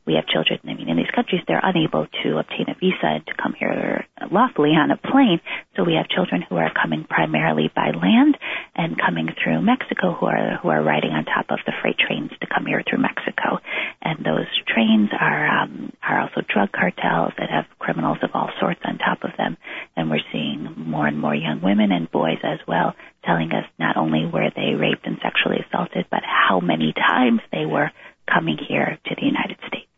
we 0.05 0.13
have 0.13 0.27
children, 0.27 0.59
I 0.63 0.75
mean, 0.75 0.87
in 0.87 0.97
these 0.97 1.09
countries, 1.13 1.41
they're 1.47 1.61
unable 1.61 2.05
to 2.23 2.37
obtain 2.37 2.69
a 2.69 2.77
visa 2.77 3.25
to 3.25 3.33
come 3.41 3.55
here 3.57 4.05
lawfully 4.31 4.77
on 4.77 4.91
a 4.91 4.97
plane. 4.97 5.41
So 5.75 5.83
we 5.83 5.95
have 5.95 6.07
children 6.09 6.43
who 6.47 6.57
are 6.57 6.71
coming 6.71 7.05
primarily 7.09 7.71
by 7.75 7.89
land 7.89 8.37
and 8.75 9.01
coming 9.01 9.29
through 9.33 9.61
Mexico 9.61 10.13
who 10.13 10.27
are, 10.27 10.59
who 10.61 10.69
are 10.69 10.83
riding 10.83 11.09
on 11.09 11.25
top 11.25 11.49
of 11.49 11.57
the 11.65 11.73
freight 11.81 11.97
trains 11.97 12.29
to 12.39 12.47
come 12.47 12.67
here 12.67 12.83
through 12.87 13.01
Mexico. 13.01 13.57
And 14.01 14.23
those 14.23 14.45
trains 14.69 15.09
are, 15.09 15.47
um, 15.47 15.91
are 16.03 16.21
also 16.21 16.41
drug 16.53 16.71
cartels 16.71 17.33
that 17.39 17.49
have 17.49 17.65
criminals 17.79 18.19
of 18.21 18.29
all 18.35 18.51
sorts 18.59 18.81
on 18.85 18.99
top 18.99 19.23
of 19.23 19.31
them. 19.37 19.57
And 19.97 20.11
we're 20.11 20.25
seeing 20.31 20.69
more 20.77 21.07
and 21.07 21.19
more 21.19 21.33
young 21.35 21.61
women 21.61 21.91
and 21.91 22.11
boys 22.11 22.39
as 22.43 22.59
well 22.67 22.93
telling 23.25 23.49
us 23.53 23.65
not 23.79 23.97
only 23.97 24.29
were 24.29 24.51
they 24.55 24.77
raped 24.77 25.07
and 25.07 25.17
sexually 25.23 25.57
assaulted, 25.65 26.05
but 26.11 26.21
how 26.21 26.59
many 26.59 26.93
times 26.93 27.41
they 27.51 27.65
were 27.65 27.89
coming 28.31 28.57
here 28.69 28.99
to 29.03 29.15
the 29.15 29.25
United 29.25 29.57
States 29.67 29.89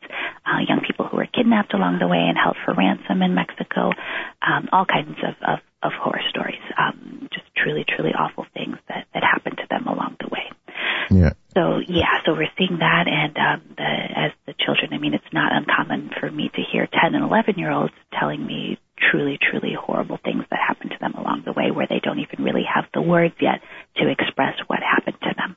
uh, 0.47 0.59
young 0.67 0.81
people 0.85 1.06
who 1.17 1.21
were 1.21 1.27
kidnapped 1.33 1.73
along 1.73 1.97
the 1.99 2.07
way 2.07 2.21
and 2.21 2.37
held 2.37 2.55
for 2.63 2.73
ransom 2.73 3.21
in 3.21 3.33
Mexico. 3.33 3.91
Um, 4.45 4.69
all 4.71 4.85
kinds 4.85 5.17
of, 5.25 5.33
of, 5.41 5.59
of 5.81 5.91
horror 5.97 6.21
stories. 6.29 6.61
Um, 6.77 7.27
just 7.33 7.45
truly, 7.55 7.85
truly 7.87 8.11
awful 8.13 8.45
things 8.53 8.77
that, 8.87 9.07
that 9.13 9.23
happened 9.23 9.57
to 9.57 9.67
them 9.69 9.87
along 9.87 10.17
the 10.19 10.29
way. 10.29 10.45
Yeah. 11.09 11.33
So 11.55 11.81
yeah, 11.87 12.21
so 12.25 12.33
we're 12.33 12.53
seeing 12.57 12.77
that, 12.79 13.07
and 13.07 13.33
um, 13.37 13.61
the, 13.77 13.89
as 14.15 14.31
the 14.45 14.53
children, 14.53 14.93
I 14.93 14.99
mean, 14.99 15.15
it's 15.15 15.33
not 15.33 15.51
uncommon 15.55 16.11
for 16.19 16.29
me 16.29 16.51
to 16.53 16.61
hear 16.61 16.85
10 16.85 17.15
and 17.15 17.23
11 17.23 17.57
year 17.57 17.71
olds 17.71 17.93
telling 18.13 18.45
me 18.45 18.77
truly, 18.97 19.39
truly 19.41 19.73
horrible 19.73 20.19
things 20.23 20.43
that 20.51 20.59
happened 20.59 20.91
to 20.91 20.99
them 20.99 21.15
along 21.15 21.43
the 21.45 21.53
way, 21.53 21.71
where 21.71 21.87
they 21.89 21.99
don't 22.03 22.19
even 22.19 22.43
really 22.43 22.63
have 22.63 22.85
the 22.93 23.01
words 23.01 23.33
yet 23.41 23.61
to 23.95 24.09
express 24.09 24.53
what 24.67 24.79
happened 24.85 25.17
to 25.23 25.33
them. 25.35 25.56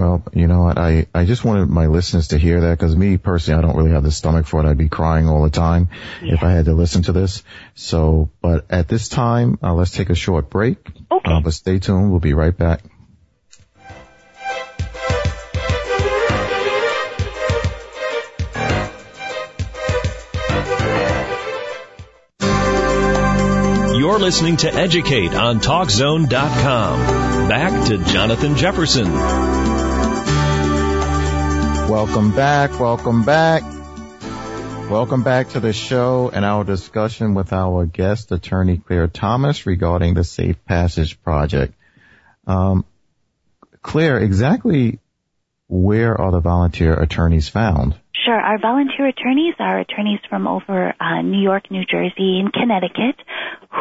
Well, 0.00 0.22
you 0.32 0.46
know 0.46 0.62
what? 0.62 0.78
I, 0.78 1.06
I 1.14 1.26
just 1.26 1.44
wanted 1.44 1.68
my 1.68 1.86
listeners 1.86 2.28
to 2.28 2.38
hear 2.38 2.62
that 2.62 2.78
because 2.78 2.96
me 2.96 3.18
personally, 3.18 3.58
I 3.58 3.66
don't 3.66 3.76
really 3.76 3.90
have 3.90 4.02
the 4.02 4.10
stomach 4.10 4.46
for 4.46 4.64
it. 4.64 4.66
I'd 4.66 4.78
be 4.78 4.88
crying 4.88 5.28
all 5.28 5.42
the 5.42 5.50
time 5.50 5.90
Yeah. 6.22 6.32
if 6.34 6.42
I 6.42 6.52
had 6.52 6.64
to 6.64 6.72
listen 6.72 7.02
to 7.02 7.12
this. 7.12 7.42
So, 7.74 8.30
but 8.40 8.64
at 8.70 8.88
this 8.88 9.10
time, 9.10 9.58
uh, 9.62 9.74
let's 9.74 9.90
take 9.90 10.08
a 10.08 10.14
short 10.14 10.48
break. 10.48 10.78
Okay. 11.12 11.30
Uh, 11.30 11.40
but 11.40 11.52
stay 11.52 11.80
tuned. 11.80 12.10
We'll 12.10 12.18
be 12.20 12.32
right 12.32 12.56
back. 12.56 12.80
You're 23.92 24.18
listening 24.18 24.56
to 24.58 24.72
Educate 24.72 25.34
on 25.34 25.60
TalkZone.com. 25.60 27.48
Back 27.48 27.88
to 27.88 27.98
Jonathan 28.04 28.56
Jefferson. 28.56 29.06
Welcome 31.90 32.30
back. 32.30 32.78
Welcome 32.78 33.24
back. 33.24 33.64
Welcome 34.88 35.24
back 35.24 35.48
to 35.50 35.60
the 35.60 35.72
show 35.72 36.30
and 36.32 36.44
our 36.44 36.62
discussion 36.62 37.34
with 37.34 37.52
our 37.52 37.84
guest, 37.84 38.30
attorney 38.30 38.76
Claire 38.78 39.08
Thomas, 39.08 39.66
regarding 39.66 40.14
the 40.14 40.22
Safe 40.22 40.64
Passage 40.66 41.20
Project. 41.20 41.74
Um, 42.46 42.84
Claire, 43.82 44.20
exactly 44.20 45.00
where 45.66 46.16
are 46.16 46.30
the 46.30 46.38
volunteer 46.38 46.94
attorneys 46.94 47.48
found? 47.48 47.96
Sure. 48.24 48.40
Our 48.40 48.60
volunteer 48.60 49.08
attorneys 49.08 49.54
are 49.58 49.80
attorneys 49.80 50.20
from 50.28 50.46
over 50.46 50.94
uh, 51.00 51.22
New 51.22 51.42
York, 51.42 51.72
New 51.72 51.84
Jersey, 51.84 52.38
and 52.38 52.52
Connecticut 52.52 53.16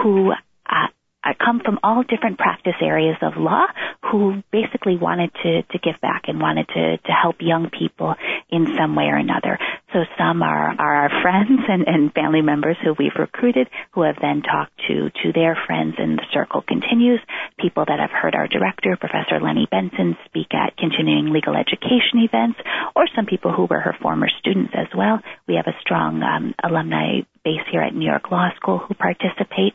who 0.02 0.32
uh, 0.32 0.88
uh, 1.24 1.34
come 1.44 1.62
from 1.64 1.80
all 1.84 2.04
different 2.04 2.38
practice 2.38 2.76
areas 2.82 3.18
of 3.22 3.34
law 3.38 3.66
who 4.12 4.42
basically 4.52 4.98
wanted 4.98 5.32
to, 5.44 5.64
to 5.64 5.80
give 5.80 6.00
back 6.02 6.24
and 6.28 6.40
wanted 6.40 6.68
to, 6.68 6.98
to 6.98 7.12
help 7.12 7.38
young 7.40 7.70
people 7.70 8.16
in 8.50 8.68
some 8.78 8.96
way 8.96 9.06
or 9.06 9.18
another. 9.18 9.60
So 9.94 10.06
some 10.18 10.44
are, 10.44 10.70
are 10.78 10.96
our 10.96 11.22
friends 11.24 11.62
and, 11.68 11.88
and 11.88 12.14
family 12.14 12.42
members 12.42 12.78
who 12.84 12.94
we've 12.98 13.18
recruited 13.18 13.68
who 13.92 14.04
have 14.04 14.18
then 14.22 14.44
talked 14.44 14.78
to, 14.88 15.10
to 15.10 15.34
their 15.34 15.58
friends 15.66 15.96
and 15.98 16.18
the 16.18 16.30
circle 16.32 16.62
continues. 16.62 17.20
People 17.58 17.86
that 17.88 18.00
have 18.00 18.12
heard 18.12 18.36
our 18.36 18.48
director, 18.48 18.96
Professor 19.00 19.42
Lenni 19.42 19.66
Benson, 19.70 20.16
speak 20.26 20.54
at 20.54 20.78
continuing 20.78 21.34
legal 21.34 21.56
education 21.56 22.22
events 22.22 22.60
or 22.96 23.10
some 23.16 23.26
people 23.26 23.52
who 23.52 23.66
were 23.66 23.80
her 23.80 23.96
former 24.00 24.30
students 24.40 24.74
as 24.78 24.88
well. 24.96 25.22
We 25.48 25.56
have 25.56 25.68
a 25.68 25.80
strong 25.82 26.22
um, 26.22 26.54
alumni 26.64 27.26
base 27.44 27.66
here 27.72 27.82
at 27.82 27.96
New 27.96 28.06
York 28.06 28.30
Law 28.30 28.50
School 28.58 28.78
who 28.78 28.94
participate. 28.94 29.74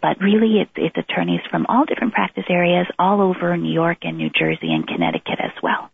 But 0.00 0.20
really, 0.20 0.60
it's, 0.64 0.72
it's 0.76 0.96
attorneys 0.96 1.44
from 1.50 1.66
all 1.68 1.84
different 1.84 2.14
practice 2.14 2.48
areas 2.48 2.86
all 2.98 3.20
over 3.20 3.56
New 3.58 3.72
York 3.72 3.98
and 4.02 4.16
New 4.16 4.30
Jersey 4.30 4.72
and 4.72 4.86
Connecticut 4.86 5.38
as 5.38 5.52
well. 5.62 5.90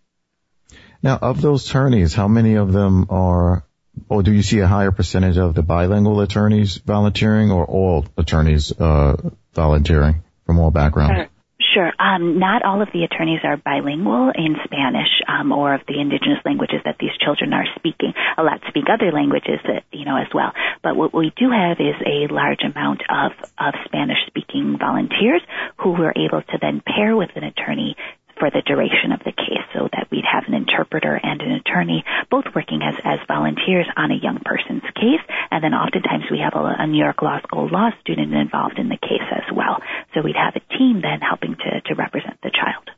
Now, 1.02 1.18
of 1.20 1.40
those 1.40 1.68
attorneys, 1.68 2.14
how 2.14 2.28
many 2.28 2.56
of 2.56 2.72
them 2.72 3.06
are, 3.10 3.64
or 4.08 4.22
do 4.22 4.32
you 4.32 4.42
see 4.42 4.58
a 4.58 4.66
higher 4.66 4.90
percentage 4.90 5.38
of 5.38 5.54
the 5.54 5.62
bilingual 5.62 6.20
attorneys 6.20 6.76
volunteering 6.76 7.50
or 7.50 7.64
all 7.64 8.06
attorneys, 8.16 8.72
uh, 8.78 9.16
volunteering 9.54 10.22
from 10.46 10.58
all 10.58 10.70
backgrounds? 10.70 11.30
Sure. 11.72 11.92
Um, 12.00 12.40
not 12.40 12.64
all 12.64 12.82
of 12.82 12.88
the 12.92 13.04
attorneys 13.04 13.40
are 13.44 13.56
bilingual 13.56 14.32
in 14.34 14.56
Spanish 14.64 15.22
um, 15.28 15.52
or 15.52 15.74
of 15.74 15.82
the 15.86 16.00
indigenous 16.00 16.42
languages 16.44 16.80
that 16.84 16.96
these 16.98 17.14
children 17.22 17.52
are 17.52 17.66
speaking. 17.76 18.12
A 18.36 18.42
lot 18.42 18.60
speak 18.68 18.84
other 18.90 19.12
languages, 19.12 19.60
that, 19.64 19.84
you 19.92 20.04
know, 20.04 20.16
as 20.16 20.26
well. 20.34 20.52
But 20.82 20.96
what 20.96 21.14
we 21.14 21.32
do 21.36 21.50
have 21.50 21.78
is 21.78 21.94
a 22.02 22.32
large 22.32 22.62
amount 22.66 23.02
of, 23.08 23.32
of 23.56 23.74
Spanish-speaking 23.84 24.78
volunteers 24.80 25.42
who 25.78 25.92
were 25.92 26.12
able 26.16 26.42
to 26.42 26.58
then 26.60 26.82
pair 26.84 27.14
with 27.14 27.30
an 27.36 27.44
attorney 27.44 27.94
for 28.40 28.50
the 28.50 28.62
duration 28.64 29.12
of 29.12 29.20
the 29.20 29.32
case 29.32 29.62
so 29.74 29.88
that 29.92 30.08
we'd 30.10 30.24
have 30.24 30.44
an 30.48 30.54
interpreter 30.54 31.14
and 31.14 31.40
an 31.42 31.52
attorney 31.52 32.02
both 32.30 32.46
working 32.54 32.80
as, 32.82 32.94
as 33.04 33.20
volunteers 33.28 33.86
on 33.96 34.10
a 34.10 34.16
young 34.16 34.40
person's 34.44 34.82
case. 34.96 35.22
And 35.50 35.62
then 35.62 35.74
oftentimes 35.74 36.24
we 36.30 36.40
have 36.40 36.54
a, 36.54 36.82
a 36.82 36.86
New 36.86 36.98
York 36.98 37.20
Law 37.22 37.38
School 37.42 37.68
law 37.68 37.90
student 38.00 38.32
involved 38.32 38.78
in 38.78 38.88
the 38.88 38.96
case 38.96 39.28
as 39.30 39.54
well. 39.54 39.78
So 40.14 40.22
we'd 40.22 40.40
have 40.40 40.56
a 40.56 40.78
team 40.78 41.02
then 41.02 41.20
helping 41.20 41.54
to, 41.54 41.80
to 41.86 41.94
represent 41.94 42.40
the 42.42 42.50
child. 42.50 42.90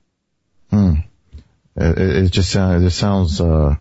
Hmm. 0.70 0.94
It, 1.74 2.24
it 2.24 2.32
just 2.32 2.50
sounds, 2.50 2.84
it 2.84 2.90
sounds, 2.90 3.40
uh, 3.40 3.74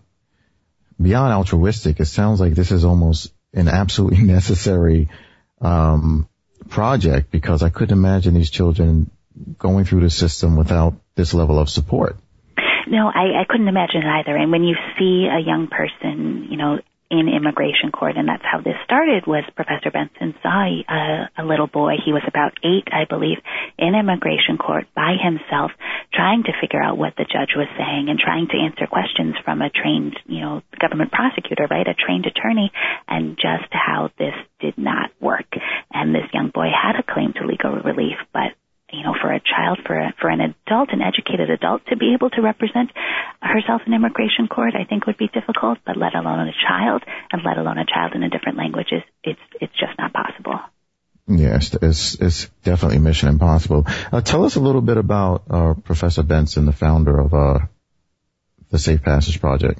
beyond 1.00 1.34
altruistic. 1.34 2.00
It 2.00 2.06
sounds 2.06 2.40
like 2.42 2.54
this 2.56 2.72
is 2.72 2.84
almost 2.84 3.32
an 3.54 3.68
absolutely 3.68 4.24
necessary, 4.24 5.10
um, 5.62 6.28
project 6.70 7.32
because 7.32 7.64
I 7.64 7.70
couldn't 7.70 7.98
imagine 7.98 8.34
these 8.34 8.50
children 8.50 9.10
going 9.58 9.86
through 9.86 10.02
the 10.02 10.10
system 10.10 10.56
without 10.56 10.94
this 11.16 11.34
level 11.34 11.60
of 11.60 11.70
support. 11.70 12.18
No, 12.88 13.08
I, 13.08 13.42
I 13.42 13.46
couldn't 13.48 13.68
imagine 13.68 14.02
it 14.02 14.08
either. 14.08 14.36
And 14.36 14.52
when 14.52 14.64
you 14.64 14.76
see 14.98 15.28
a 15.32 15.40
young 15.40 15.68
person, 15.68 16.48
you 16.50 16.58
know, 16.58 16.80
in 17.12 17.28
immigration 17.28 17.92
court, 17.92 18.16
and 18.16 18.28
that's 18.28 18.48
how 18.48 18.62
this 18.62 18.80
started. 18.86 19.28
Was 19.28 19.44
Professor 19.54 19.92
Benson 19.92 20.34
saw 20.42 20.64
a, 20.64 21.30
a 21.38 21.44
little 21.44 21.68
boy? 21.68 22.00
He 22.04 22.14
was 22.14 22.24
about 22.26 22.56
eight, 22.64 22.88
I 22.88 23.04
believe, 23.04 23.38
in 23.78 23.94
immigration 23.94 24.58
court 24.58 24.88
by 24.96 25.20
himself, 25.20 25.72
trying 26.14 26.44
to 26.44 26.56
figure 26.62 26.82
out 26.82 26.98
what 26.98 27.14
the 27.18 27.28
judge 27.28 27.52
was 27.54 27.68
saying 27.76 28.08
and 28.08 28.18
trying 28.18 28.48
to 28.48 28.58
answer 28.58 28.88
questions 28.88 29.36
from 29.44 29.62
a 29.62 29.70
trained, 29.70 30.16
you 30.26 30.40
know, 30.40 30.64
government 30.80 31.12
prosecutor, 31.12 31.68
right, 31.70 31.86
a 31.86 31.94
trained 31.94 32.26
attorney, 32.26 32.72
and 33.10 33.36
just 33.36 33.68
how 33.72 34.10
this 34.18 34.34
did 34.62 34.78
not 34.78 35.12
work. 35.20 35.52
And 35.92 36.16
this 36.16 36.32
young 36.32 36.50
boy 36.50 36.72
had 36.72 36.96
a 36.96 37.04
claim 37.04 37.34
to 37.34 37.46
legal 37.46 37.76
relief, 37.76 38.24
but 38.32 38.56
you 38.92 39.04
know, 39.04 39.16
for 39.20 39.32
a 39.32 39.40
child, 39.40 39.80
for 39.86 39.98
a, 39.98 40.14
for 40.20 40.30
an 40.30 40.42
adult, 40.82 40.94
an 40.94 41.02
educated 41.02 41.50
adult, 41.50 41.82
to 41.88 41.98
be 41.98 42.14
able 42.14 42.30
to 42.32 42.42
represent 42.42 42.92
herself 43.42 43.82
in 43.86 43.94
immigration 43.94 44.48
court, 44.48 44.74
I 44.76 44.86
think 44.86 45.06
would 45.08 45.18
be 45.18 45.28
difficult. 45.28 45.80
But 45.86 45.98
let 45.98 46.16
alone 46.16 46.48
a 46.48 46.52
child, 46.68 47.04
and 47.32 47.42
let 47.44 47.58
alone 47.58 47.78
a 47.78 47.86
child 47.86 48.14
in 48.16 48.24
a 48.24 48.30
different 48.30 48.58
language, 48.58 48.88
is 48.92 49.04
it's 49.24 49.40
it's 49.60 49.74
just 49.74 49.98
not 49.98 50.14
possible. 50.14 50.60
Yes, 51.28 51.76
it's 51.82 52.16
it's 52.20 52.50
definitely 52.64 53.00
mission 53.00 53.30
impossible. 53.30 53.86
Uh, 54.12 54.22
tell 54.22 54.44
us 54.46 54.56
a 54.56 54.60
little 54.60 54.82
bit 54.82 54.98
about 54.98 55.44
uh, 55.50 55.74
Professor 55.84 56.24
Benson, 56.24 56.66
the 56.66 56.74
founder 56.74 57.20
of 57.20 57.34
uh, 57.34 57.60
the 58.70 58.80
Safe 58.80 59.02
Passage 59.02 59.40
Project. 59.40 59.80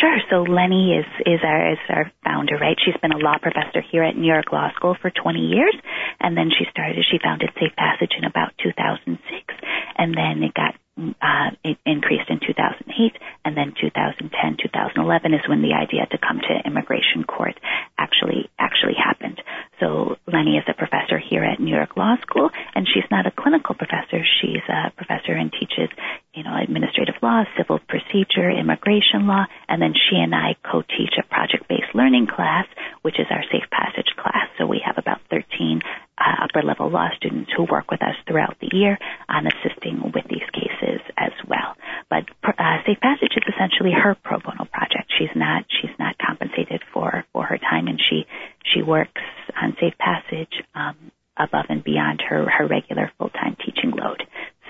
Sure. 0.00 0.18
So 0.30 0.44
Lenni 0.44 0.98
is 0.98 1.06
is 1.26 1.40
our 1.44 1.72
is 1.72 1.78
our 1.88 2.10
founder, 2.24 2.56
right? 2.58 2.76
She's 2.84 2.98
been 3.00 3.12
a 3.12 3.18
law 3.18 3.38
professor 3.40 3.82
here 3.82 4.02
at 4.02 4.16
New 4.16 4.26
York 4.26 4.50
Law 4.52 4.70
School 4.74 4.96
for 5.00 5.10
20 5.10 5.38
years, 5.38 5.74
and 6.18 6.36
then 6.36 6.50
she 6.50 6.64
started. 6.70 7.04
She 7.10 7.18
founded 7.22 7.50
Safe 7.54 7.74
Passage 7.76 8.12
in 8.16 8.24
about 8.24 8.52
2006, 8.62 9.51
and 9.96 10.14
then 10.14 10.42
it 10.42 10.54
got 10.54 10.74
uh, 10.98 11.50
it 11.64 11.78
increased 11.86 12.28
in 12.28 12.38
2008, 12.38 13.16
and 13.46 13.56
then 13.56 13.72
2010, 13.80 14.28
2011 14.60 15.34
is 15.34 15.40
when 15.48 15.62
the 15.62 15.72
idea 15.72 16.04
to 16.04 16.18
come 16.18 16.38
to 16.38 16.66
immigration 16.68 17.24
court 17.24 17.58
actually 17.96 18.50
actually 18.58 18.94
happened. 18.94 19.40
So 19.80 20.16
Lenni 20.28 20.58
is 20.58 20.68
a 20.68 20.74
professor 20.74 21.18
here 21.18 21.44
at 21.44 21.58
New 21.58 21.74
York 21.74 21.96
Law 21.96 22.16
School, 22.20 22.50
and 22.74 22.86
she's 22.86 23.08
not 23.10 23.26
a 23.26 23.30
clinical 23.32 23.74
professor. 23.74 24.20
She's 24.40 24.62
a 24.68 24.92
professor 24.92 25.32
and 25.32 25.50
teaches, 25.50 25.88
you 26.34 26.44
know, 26.44 26.54
administrative 26.60 27.16
law, 27.22 27.44
civil 27.56 27.80
procedure, 27.88 28.50
immigration 28.50 29.26
law, 29.26 29.46
and 29.68 29.80
then 29.80 29.94
she 29.94 30.16
and 30.16 30.34
I 30.34 30.56
co-teach 30.62 31.16
a 31.18 31.24
project-based 31.24 31.94
learning 31.94 32.26
class, 32.28 32.66
which 33.00 33.18
is 33.18 33.26
our 33.30 33.42
Safe 33.50 33.68
Passage 33.72 34.12
class. 34.16 34.48
So 34.58 34.66
we 34.66 34.82
have 34.84 34.98
about 34.98 35.20
13 35.30 35.80
uh, 36.22 36.44
upper-level 36.44 36.90
law 36.90 37.08
students 37.16 37.50
who 37.56 37.64
work 37.64 37.90
with 37.90 38.02
us 38.02 38.14
throughout 38.26 38.56
the 38.60 38.70
year 38.72 38.98
on 39.28 39.46
assisting 39.46 40.00
with 40.14 40.24
these 40.30 40.46
cases 40.52 41.00
as 41.18 41.32
well. 41.48 41.74
But 42.08 42.24
uh, 42.44 42.78
Safe 42.86 43.00
Passage 43.00 43.32
is 43.36 43.54
essentially 43.54 43.92
her 43.92 44.14
pro 44.22 44.38
bono 44.38 44.64
project. 44.70 45.12
She's 45.18 45.34
not 45.34 45.64
she's 45.80 45.96
not 45.98 46.16
compensated 46.18 46.82
for 46.92 47.24
for 47.32 47.44
her 47.44 47.58
time, 47.58 47.88
and 47.88 48.00
she 48.00 48.26
she 48.72 48.82
works 48.82 49.20
on 49.60 49.76
Safe 49.80 49.98
Passage 49.98 50.52
um, 50.74 50.96
above 51.36 51.66
and 51.68 51.82
beyond 51.82 52.22
her 52.28 52.48
her 52.48 52.66
regular 52.66 53.10
full 53.18 53.30
time 53.30 53.56
teaching 53.64 53.90
load. 53.90 54.22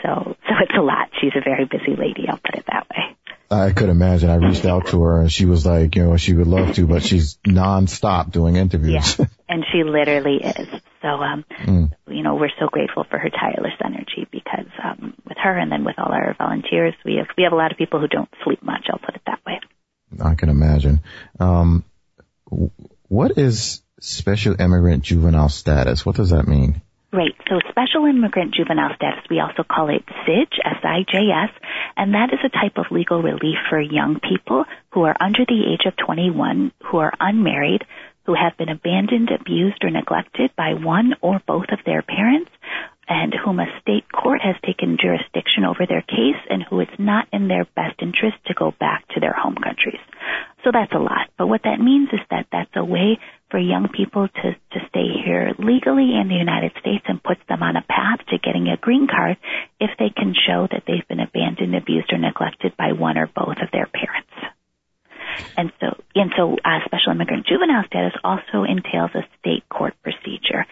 So 0.02 0.36
so 0.48 0.54
it's 0.60 0.76
a 0.76 0.82
lot. 0.82 1.10
She's 1.20 1.32
a 1.36 1.42
very 1.44 1.66
busy 1.66 1.96
lady. 1.96 2.28
I'll 2.28 2.38
put 2.38 2.54
it 2.54 2.64
that 2.70 2.86
way. 2.90 3.16
I 3.50 3.72
could 3.72 3.90
imagine. 3.90 4.30
I 4.30 4.36
reached 4.36 4.64
out 4.64 4.86
to 4.88 5.02
her 5.02 5.20
and 5.20 5.30
she 5.30 5.44
was 5.44 5.66
like, 5.66 5.94
you 5.94 6.04
know, 6.04 6.16
she 6.16 6.32
would 6.32 6.46
love 6.46 6.74
to, 6.76 6.86
but 6.86 7.02
she's 7.02 7.36
nonstop 7.46 8.30
doing 8.30 8.56
interviews. 8.56 9.18
Yeah, 9.18 9.26
and 9.48 9.64
she 9.70 9.84
literally 9.84 10.36
is. 10.36 10.68
So, 11.02 11.08
um, 11.08 11.44
mm. 11.64 11.92
you 12.06 12.22
know, 12.22 12.36
we're 12.36 12.54
so 12.60 12.68
grateful 12.68 13.04
for 13.10 13.18
her 13.18 13.28
tireless 13.28 13.74
energy 13.84 14.26
because 14.30 14.70
um, 14.82 15.14
with 15.28 15.36
her 15.42 15.58
and 15.58 15.70
then 15.70 15.84
with 15.84 15.96
all 15.98 16.12
our 16.12 16.34
volunteers, 16.38 16.94
we 17.04 17.16
have 17.16 17.26
we 17.36 17.42
have 17.42 17.52
a 17.52 17.56
lot 17.56 17.72
of 17.72 17.78
people 17.78 18.00
who 18.00 18.08
don't 18.08 18.30
sleep 18.44 18.62
much. 18.62 18.86
I'll 18.90 18.98
put 18.98 19.16
it 19.16 19.22
that 19.26 19.40
way. 19.44 19.60
I 20.22 20.34
can 20.34 20.48
imagine. 20.48 21.00
Um, 21.40 21.84
what 23.08 23.36
is 23.36 23.82
special 24.00 24.60
immigrant 24.60 25.02
juvenile 25.04 25.48
status? 25.48 26.06
What 26.06 26.16
does 26.16 26.30
that 26.30 26.46
mean? 26.46 26.82
Right. 27.12 27.34
So 27.46 27.60
special 27.68 28.06
immigrant 28.06 28.54
juvenile 28.54 28.94
status, 28.96 29.24
we 29.28 29.38
also 29.38 29.64
call 29.64 29.90
it 29.90 30.02
SIJ, 30.26 30.48
S-I-J-S, 30.64 31.50
and 31.94 32.14
that 32.14 32.32
is 32.32 32.38
a 32.42 32.48
type 32.48 32.78
of 32.78 32.90
legal 32.90 33.22
relief 33.22 33.58
for 33.68 33.78
young 33.78 34.18
people 34.18 34.64
who 34.92 35.02
are 35.02 35.16
under 35.20 35.44
the 35.46 35.74
age 35.74 35.84
of 35.84 35.94
21, 35.96 36.72
who 36.84 36.98
are 36.98 37.12
unmarried, 37.20 37.84
who 38.26 38.34
have 38.34 38.56
been 38.56 38.68
abandoned, 38.68 39.30
abused, 39.30 39.82
or 39.82 39.90
neglected 39.90 40.50
by 40.56 40.74
one 40.74 41.14
or 41.20 41.40
both 41.46 41.66
of 41.72 41.78
their 41.84 42.02
parents, 42.02 42.50
and 43.08 43.34
whom 43.34 43.58
a 43.58 43.66
state 43.80 44.04
court 44.12 44.40
has 44.40 44.54
taken 44.64 44.96
jurisdiction 45.00 45.64
over 45.64 45.86
their 45.86 46.02
case 46.02 46.40
and 46.48 46.62
who 46.62 46.80
it's 46.80 46.98
not 46.98 47.26
in 47.32 47.48
their 47.48 47.66
best 47.76 48.00
interest 48.00 48.36
to 48.46 48.54
go 48.54 48.72
back 48.78 49.06
to 49.08 49.20
their 49.20 49.34
home 49.34 49.56
countries. 49.56 50.00
So 50.64 50.70
that's 50.72 50.92
a 50.92 51.02
lot. 51.02 51.28
But 51.36 51.48
what 51.48 51.64
that 51.64 51.80
means 51.80 52.08
is 52.12 52.20
that 52.30 52.46
that's 52.52 52.70
a 52.76 52.84
way 52.84 53.18
for 53.50 53.58
young 53.58 53.88
people 53.88 54.28
to, 54.28 54.54
to 54.54 54.86
stay 54.88 55.08
here 55.24 55.52
legally 55.58 56.14
in 56.14 56.28
the 56.28 56.38
United 56.38 56.72
States 56.80 57.04
and 57.08 57.22
puts 57.22 57.40
them 57.48 57.62
on 57.62 57.76
a 57.76 57.82
path 57.82 58.24
to 58.28 58.38
getting 58.38 58.68
a 58.68 58.76
green 58.76 59.08
card 59.08 59.36
if 59.80 59.90
they 59.98 60.10
can 60.10 60.32
show 60.34 60.68
that 60.70 60.84
they've 60.86 61.06
been 61.08 61.20
abandoned, 61.20 61.74
abused, 61.74 62.12
or 62.12 62.18
neglected 62.18 62.76
by 62.78 62.92
one 62.92 63.18
or 63.18 63.26
both 63.26 63.58
of 63.60 63.70
their 63.72 63.90
parents. 63.92 64.30
And 65.56 65.72
so, 65.80 65.96
and 66.14 66.32
so, 66.36 66.56
uh, 66.64 66.80
special 66.84 67.12
immigrant 67.12 67.46
juvenile 67.46 67.84
status 67.86 68.12
also 68.24 68.64
entails 68.64 69.10
a 69.14 69.24
state 69.38 69.68
court 69.68 69.94
procedure. 70.02 70.66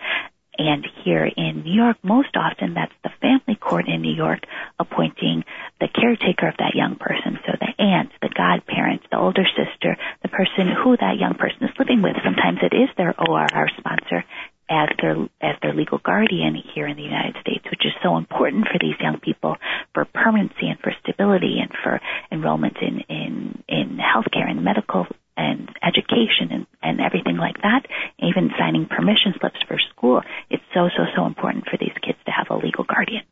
And 0.58 0.86
here 1.04 1.24
in 1.24 1.62
New 1.62 1.72
York, 1.72 1.96
most 2.02 2.36
often 2.36 2.74
that's 2.74 2.92
the 3.02 3.08
family 3.22 3.56
court 3.56 3.88
in 3.88 4.02
New 4.02 4.12
York 4.12 4.40
appointing 4.78 5.44
the 5.80 5.88
caretaker 5.88 6.48
of 6.48 6.56
that 6.58 6.74
young 6.74 6.96
person. 6.96 7.38
So 7.46 7.52
the 7.58 7.82
aunt, 7.82 8.10
the 8.20 8.28
godparent, 8.28 9.00
the 9.10 9.16
older 9.16 9.46
sister, 9.56 9.96
the 10.20 10.28
person 10.28 10.68
who 10.68 10.98
that 10.98 11.16
young 11.16 11.32
person 11.34 11.64
is 11.64 11.78
living 11.78 12.02
with. 12.02 12.16
Sometimes 12.22 12.58
it 12.60 12.76
is 12.76 12.90
their 12.98 13.14
ORR 13.16 13.70
sponsor 13.78 14.24
as 14.70 14.88
their 15.02 15.16
as 15.42 15.56
their 15.60 15.74
legal 15.74 15.98
guardian 15.98 16.54
here 16.74 16.86
in 16.86 16.96
the 16.96 17.02
United 17.02 17.34
States, 17.42 17.64
which 17.70 17.84
is 17.84 17.92
so 18.02 18.16
important 18.16 18.68
for 18.68 18.78
these 18.80 18.94
young 19.00 19.18
people 19.18 19.56
for 19.92 20.04
permanency 20.04 20.70
and 20.70 20.78
for 20.78 20.92
stability 21.02 21.58
and 21.60 21.70
for 21.82 22.00
enrollment 22.30 22.76
in 22.80 23.00
in 23.08 23.62
in 23.68 23.98
healthcare 23.98 24.48
and 24.48 24.64
medical 24.64 25.06
and 25.36 25.68
education 25.82 26.52
and, 26.52 26.66
and 26.82 27.00
everything 27.00 27.36
like 27.36 27.60
that, 27.62 27.86
even 28.20 28.50
signing 28.58 28.86
permission 28.86 29.34
slips 29.40 29.58
for 29.66 29.78
school. 29.90 30.22
It's 30.48 30.62
so 30.72 30.88
so 30.96 31.04
so 31.16 31.26
important 31.26 31.64
for 31.64 31.76
these 31.76 31.96
kids 32.00 32.18
to 32.26 32.30
have 32.30 32.46
a 32.50 32.56
legal 32.56 32.84
guardian. 32.84 33.24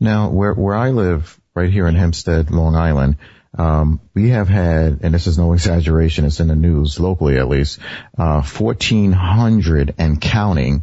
Now, 0.00 0.30
where 0.30 0.54
where 0.54 0.74
I 0.74 0.88
live, 0.88 1.38
right 1.54 1.70
here 1.70 1.86
in 1.86 1.96
Hempstead, 1.96 2.50
Long 2.50 2.74
Island, 2.74 3.18
um, 3.60 4.00
we 4.14 4.30
have 4.30 4.48
had, 4.48 5.00
and 5.02 5.12
this 5.12 5.26
is 5.26 5.36
no 5.36 5.52
exaggeration, 5.52 6.24
it's 6.24 6.40
in 6.40 6.48
the 6.48 6.56
news 6.56 6.98
locally 6.98 7.36
at 7.36 7.46
least, 7.46 7.78
uh, 8.16 8.40
1,400 8.40 9.94
and 9.98 10.18
counting 10.18 10.82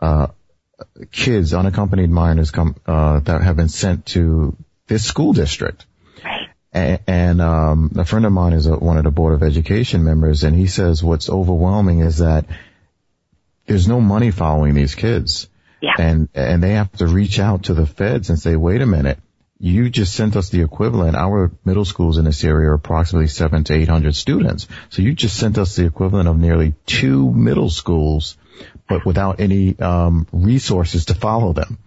uh, 0.00 0.28
kids, 1.12 1.52
unaccompanied 1.52 2.08
minors, 2.08 2.52
come 2.52 2.74
uh, 2.86 3.20
that 3.20 3.42
have 3.42 3.56
been 3.56 3.68
sent 3.68 4.06
to 4.06 4.56
this 4.86 5.04
school 5.04 5.34
district. 5.34 5.84
And, 6.72 7.00
and 7.06 7.42
um, 7.42 7.92
a 7.96 8.06
friend 8.06 8.24
of 8.24 8.32
mine 8.32 8.54
is 8.54 8.66
a, 8.66 8.76
one 8.76 8.96
of 8.96 9.04
the 9.04 9.10
board 9.10 9.34
of 9.34 9.42
education 9.42 10.02
members, 10.02 10.42
and 10.42 10.56
he 10.56 10.68
says 10.68 11.04
what's 11.04 11.28
overwhelming 11.28 12.00
is 12.00 12.18
that 12.18 12.46
there's 13.66 13.88
no 13.88 14.00
money 14.00 14.30
following 14.30 14.72
these 14.72 14.94
kids. 14.94 15.48
Yeah. 15.82 15.94
And 15.98 16.28
and 16.34 16.62
they 16.62 16.72
have 16.72 16.92
to 16.92 17.06
reach 17.06 17.38
out 17.38 17.64
to 17.64 17.74
the 17.74 17.86
feds 17.86 18.30
and 18.30 18.38
say, 18.38 18.54
wait 18.54 18.82
a 18.82 18.86
minute, 18.86 19.18
you 19.60 19.90
just 19.90 20.14
sent 20.14 20.36
us 20.36 20.48
the 20.48 20.62
equivalent. 20.62 21.16
Our 21.16 21.52
middle 21.66 21.84
schools 21.84 22.16
in 22.16 22.24
this 22.24 22.42
area 22.44 22.70
are 22.70 22.74
approximately 22.74 23.28
seven 23.28 23.62
to 23.64 23.74
eight 23.74 23.88
hundred 23.88 24.16
students. 24.16 24.66
So 24.88 25.02
you 25.02 25.12
just 25.12 25.36
sent 25.36 25.58
us 25.58 25.76
the 25.76 25.84
equivalent 25.84 26.28
of 26.28 26.38
nearly 26.38 26.74
two 26.86 27.30
middle 27.30 27.68
schools, 27.68 28.38
but 28.88 29.04
without 29.04 29.38
any 29.38 29.78
um, 29.78 30.26
resources 30.32 31.04
to 31.06 31.14
follow 31.14 31.52
them. 31.52 31.78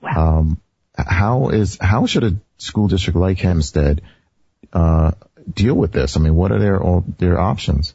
Wow. 0.00 0.38
Um, 0.38 0.60
how 0.96 1.48
is 1.48 1.76
how 1.80 2.06
should 2.06 2.24
a 2.24 2.36
school 2.58 2.86
district 2.86 3.18
like 3.18 3.38
Hempstead 3.38 4.00
uh, 4.72 5.10
deal 5.52 5.74
with 5.74 5.92
this? 5.92 6.16
I 6.16 6.20
mean, 6.20 6.36
what 6.36 6.52
are 6.52 6.60
their 6.60 6.80
their 7.18 7.40
options? 7.40 7.94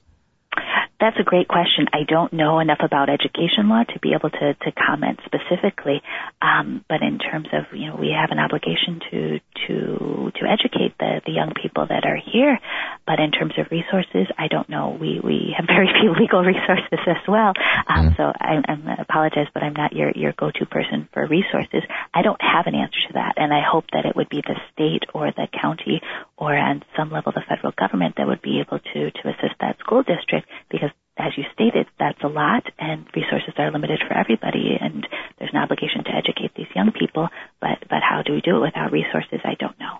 That's 1.03 1.19
a 1.19 1.23
great 1.23 1.49
question. 1.49 1.87
I 1.91 2.07
don't 2.07 2.31
know 2.31 2.61
enough 2.61 2.79
about 2.79 3.09
education 3.09 3.67
law 3.67 3.83
to 3.83 3.99
be 3.99 4.13
able 4.13 4.29
to, 4.29 4.53
to 4.53 4.71
comment 4.71 5.19
specifically. 5.25 6.01
Um, 6.41 6.85
but 6.87 7.01
in 7.01 7.19
terms 7.19 7.49
of, 7.51 7.77
you 7.77 7.89
know, 7.89 7.97
we 7.99 8.15
have 8.15 8.31
an 8.31 8.39
obligation 8.39 9.01
to, 9.11 9.39
to, 9.67 10.31
to 10.31 10.41
educate 10.47 10.95
the, 10.99 11.19
the 11.25 11.33
young 11.33 11.51
people 11.61 11.85
that 11.85 12.05
are 12.05 12.15
here. 12.15 12.57
But 13.05 13.19
in 13.19 13.31
terms 13.31 13.53
of 13.57 13.67
resources, 13.69 14.27
I 14.37 14.47
don't 14.47 14.69
know. 14.69 14.97
We, 14.99 15.19
we 15.21 15.53
have 15.57 15.67
very 15.67 15.87
few 16.01 16.13
legal 16.13 16.41
resources 16.41 16.99
as 17.05 17.23
well. 17.27 17.53
Um, 17.87 18.09
mm. 18.09 18.17
so 18.17 18.31
I, 18.39 18.63
I 18.67 19.01
apologize, 19.01 19.47
but 19.53 19.63
I'm 19.63 19.73
not 19.73 19.93
your, 19.93 20.11
your 20.15 20.33
go-to 20.33 20.65
person 20.65 21.09
for 21.13 21.27
resources. 21.27 21.83
I 22.13 22.21
don't 22.21 22.41
have 22.41 22.67
an 22.67 22.75
answer 22.75 22.99
to 23.07 23.13
that. 23.13 23.33
And 23.37 23.53
I 23.53 23.61
hope 23.61 23.85
that 23.93 24.05
it 24.05 24.15
would 24.15 24.29
be 24.29 24.41
the 24.41 24.55
state 24.71 25.03
or 25.13 25.31
the 25.31 25.47
county 25.51 26.01
or 26.37 26.55
on 26.55 26.83
some 26.95 27.11
level 27.11 27.31
the 27.33 27.43
federal 27.47 27.73
government 27.77 28.15
that 28.17 28.27
would 28.27 28.41
be 28.41 28.59
able 28.59 28.79
to, 28.79 29.11
to 29.11 29.29
assist 29.29 29.55
that 29.59 29.79
school 29.79 30.03
district 30.03 30.47
because 30.69 30.91
as 31.17 31.31
you 31.37 31.43
stated, 31.53 31.87
that's 31.99 32.21
a 32.23 32.27
lot 32.27 32.63
and 32.79 33.05
resources 33.15 33.53
are 33.57 33.71
limited 33.71 34.01
for 34.07 34.17
everybody 34.17 34.77
and 34.79 35.07
there's 35.37 35.51
an 35.53 35.61
obligation 35.61 36.03
to 36.03 36.15
educate 36.15 36.51
these 36.55 36.71
young 36.75 36.91
people, 36.91 37.29
but, 37.61 37.77
but 37.89 38.01
how 38.01 38.23
do 38.25 38.33
we 38.33 38.41
do 38.41 38.57
it 38.57 38.61
without 38.61 38.91
resources? 38.91 39.39
I 39.43 39.55
don't 39.59 39.79
know. 39.79 39.99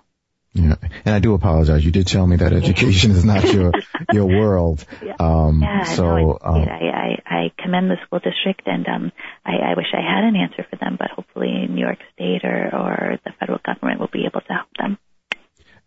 Yeah, 0.54 0.76
and 1.04 1.14
I 1.16 1.18
do 1.18 1.34
apologize. 1.34 1.84
You 1.84 1.90
did 1.90 2.06
tell 2.06 2.26
me 2.26 2.36
that 2.36 2.52
education 2.52 3.10
is 3.10 3.24
not 3.24 3.44
your 3.52 3.72
your 4.12 4.26
world. 4.26 4.84
Yeah. 5.04 5.16
Um, 5.18 5.60
yeah, 5.60 5.82
so 5.84 6.16
no, 6.16 6.38
um, 6.40 6.62
I, 6.62 7.18
I 7.26 7.36
I 7.36 7.62
commend 7.62 7.90
the 7.90 7.96
school 8.06 8.20
district, 8.20 8.62
and 8.66 8.86
um, 8.88 9.12
I, 9.44 9.56
I 9.56 9.74
wish 9.76 9.88
I 9.92 10.00
had 10.00 10.24
an 10.24 10.36
answer 10.36 10.64
for 10.70 10.76
them, 10.76 10.96
but 10.98 11.10
hopefully 11.10 11.66
New 11.68 11.80
York 11.84 11.98
State 12.14 12.44
or 12.44 12.70
or 12.74 13.18
the 13.24 13.32
federal 13.38 13.58
government 13.66 14.00
will 14.00 14.08
be 14.12 14.24
able 14.26 14.40
to 14.40 14.52
help 14.52 14.68
them. 14.78 14.98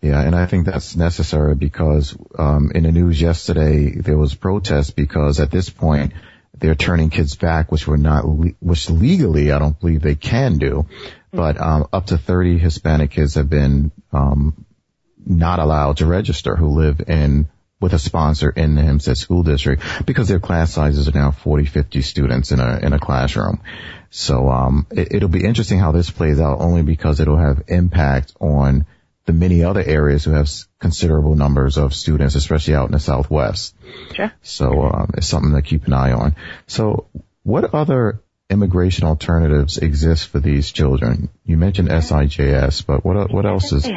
Yeah, 0.02 0.22
and 0.22 0.36
I 0.36 0.46
think 0.46 0.66
that's 0.66 0.96
necessary 0.96 1.56
because 1.56 2.16
um, 2.38 2.72
in 2.76 2.84
the 2.84 2.92
news 2.92 3.20
yesterday 3.20 3.96
there 3.96 4.18
was 4.18 4.36
protest 4.36 4.96
because 4.96 5.40
at 5.40 5.50
this 5.50 5.70
point 5.70 6.14
they're 6.60 6.76
turning 6.76 7.10
kids 7.10 7.36
back, 7.36 7.72
which 7.72 7.88
were 7.88 7.98
not, 7.98 8.28
le- 8.28 8.54
which 8.60 8.90
legally 8.90 9.52
I 9.52 9.60
don't 9.60 9.80
believe 9.80 10.02
they 10.02 10.16
can 10.16 10.58
do, 10.58 10.86
but 11.32 11.60
um, 11.60 11.88
up 11.92 12.08
to 12.08 12.18
30 12.18 12.58
Hispanic 12.58 13.12
kids 13.12 13.36
have 13.36 13.50
been 13.50 13.92
um, 14.12 14.66
not 15.26 15.60
allowed 15.60 15.98
to 15.98 16.06
register 16.06 16.56
who 16.56 16.70
live 16.70 17.02
in 17.08 17.48
with 17.80 17.94
a 17.94 18.00
sponsor 18.00 18.50
in 18.50 18.76
the 18.76 18.82
Hempstead 18.82 19.18
School 19.18 19.44
District 19.44 19.84
because 20.06 20.28
their 20.28 20.40
class 20.40 20.72
sizes 20.72 21.08
are 21.08 21.12
now 21.12 21.32
40, 21.32 21.66
50 21.66 22.02
students 22.02 22.52
in 22.52 22.60
a 22.60 22.80
in 22.82 22.94
a 22.94 23.00
classroom. 23.00 23.62
So 24.10 24.50
um, 24.50 24.88
it, 24.90 25.14
it'll 25.14 25.30
be 25.30 25.46
interesting 25.46 25.80
how 25.80 25.92
this 25.92 26.10
plays 26.10 26.40
out, 26.40 26.60
only 26.60 26.82
because 26.82 27.20
it'll 27.20 27.38
have 27.38 27.64
impact 27.68 28.34
on 28.40 28.86
the 29.26 29.34
many 29.34 29.64
other 29.64 29.84
areas 29.84 30.24
who 30.24 30.32
have 30.32 30.50
considerable 30.80 31.36
numbers 31.36 31.78
of 31.78 31.94
students, 31.94 32.36
especially 32.36 32.76
out 32.76 32.88
in 32.88 32.94
the 32.94 33.00
Southwest. 33.00 33.76
Sure. 34.14 34.32
So 34.42 34.84
um, 34.84 35.12
it's 35.16 35.28
something 35.28 35.54
to 35.54 35.62
keep 35.62 35.86
an 35.86 35.94
eye 35.94 36.14
on. 36.14 36.36
So 36.66 37.10
what 37.44 37.74
other 37.74 38.22
immigration 38.50 39.06
alternatives 39.06 39.78
exist 39.78 40.30
for 40.30 40.40
these 40.40 40.72
children? 40.72 41.30
You 41.46 41.58
mentioned 41.58 41.90
SIJS, 41.90 42.86
but 42.86 43.04
what 43.06 43.32
what 43.32 43.46
else 43.46 43.72
is? 43.72 43.88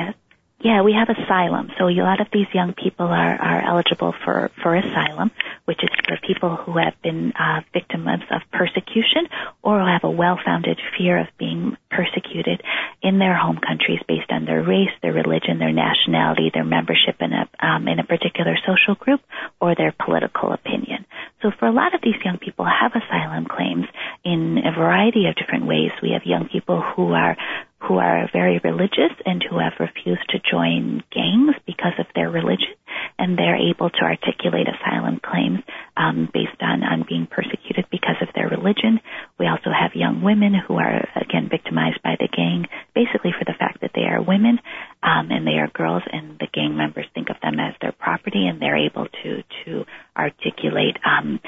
Yeah, 0.62 0.82
we 0.82 0.92
have 0.92 1.08
asylum. 1.08 1.70
So 1.78 1.88
a 1.88 1.96
lot 2.04 2.20
of 2.20 2.26
these 2.34 2.46
young 2.52 2.74
people 2.74 3.06
are, 3.06 3.34
are 3.40 3.62
eligible 3.64 4.12
for, 4.24 4.50
for 4.62 4.76
asylum, 4.76 5.30
which 5.64 5.82
is 5.82 5.88
for 6.06 6.18
people 6.26 6.54
who 6.54 6.76
have 6.76 7.00
been 7.02 7.32
uh, 7.32 7.62
victims 7.72 8.20
of 8.30 8.42
persecution 8.52 9.24
or 9.62 9.80
who 9.80 9.86
have 9.86 10.04
a 10.04 10.10
well-founded 10.10 10.78
fear 10.98 11.18
of 11.18 11.28
being 11.38 11.78
persecuted 11.90 12.60
in 13.00 13.18
their 13.18 13.34
home 13.34 13.56
countries 13.56 14.00
based 14.06 14.30
on 14.30 14.44
their 14.44 14.62
race, 14.62 14.92
their 15.00 15.14
religion, 15.14 15.58
their 15.58 15.72
nationality, 15.72 16.50
their 16.52 16.64
membership 16.64 17.16
in 17.20 17.32
a 17.32 17.48
um, 17.64 17.88
in 17.88 17.98
a 17.98 18.04
particular 18.04 18.54
social 18.66 18.94
group, 18.94 19.22
or 19.62 19.74
their 19.74 19.94
political 20.04 20.52
opinion. 20.52 21.06
So 21.40 21.50
for 21.58 21.68
a 21.68 21.72
lot 21.72 21.94
of 21.94 22.02
these 22.02 22.20
young 22.22 22.36
people 22.36 22.66
have 22.66 22.92
asylum 22.92 23.46
claims 23.46 23.86
in 24.24 24.58
a 24.64 24.72
variety 24.72 25.26
of 25.26 25.36
different 25.36 25.66
ways. 25.66 25.90
We 26.02 26.10
have 26.12 26.22
young 26.24 26.48
people 26.48 26.82
who 26.82 27.12
are 27.12 27.36
who 27.80 27.96
are 27.96 28.28
very 28.30 28.60
religious 28.62 29.12
and 29.24 29.42
who 29.42 29.58
have 29.58 29.72
refused 29.80 30.28
to 30.28 30.38
join 30.38 31.02
gangs 31.10 31.56
because 31.66 31.94
of 31.98 32.04
their 32.14 32.28
religion, 32.28 32.76
and 33.18 33.38
they're 33.38 33.56
able 33.56 33.88
to 33.88 34.02
articulate 34.02 34.68
asylum 34.68 35.18
claims 35.24 35.60
um, 35.96 36.28
based 36.32 36.60
on 36.60 36.82
on 36.84 37.06
being 37.08 37.26
persecuted 37.26 37.86
because 37.90 38.16
of 38.20 38.28
their 38.34 38.48
religion. 38.48 39.00
We 39.38 39.46
also 39.46 39.70
have 39.72 39.92
young 39.94 40.22
women 40.22 40.52
who 40.54 40.76
are 40.76 41.08
again 41.16 41.48
victimized 41.50 42.02
by 42.02 42.16
the 42.20 42.28
gang, 42.28 42.66
basically 42.94 43.32
for 43.32 43.44
the 43.46 43.56
fact 43.58 43.80
that 43.80 43.92
they 43.94 44.04
are 44.04 44.20
women 44.20 44.60
um, 45.02 45.30
and 45.30 45.46
they 45.46 45.56
are 45.56 45.68
girls, 45.68 46.02
and 46.12 46.38
the 46.38 46.48
gang 46.52 46.76
members 46.76 47.06
think 47.14 47.30
of 47.30 47.36
them 47.42 47.58
as 47.58 47.74
their 47.80 47.92
property, 47.92 48.46
and 48.46 48.60
they're 48.60 48.76
able 48.76 49.06
to 49.22 49.42
to 49.64 49.86
articulate 50.16 50.98
um, 51.06 51.40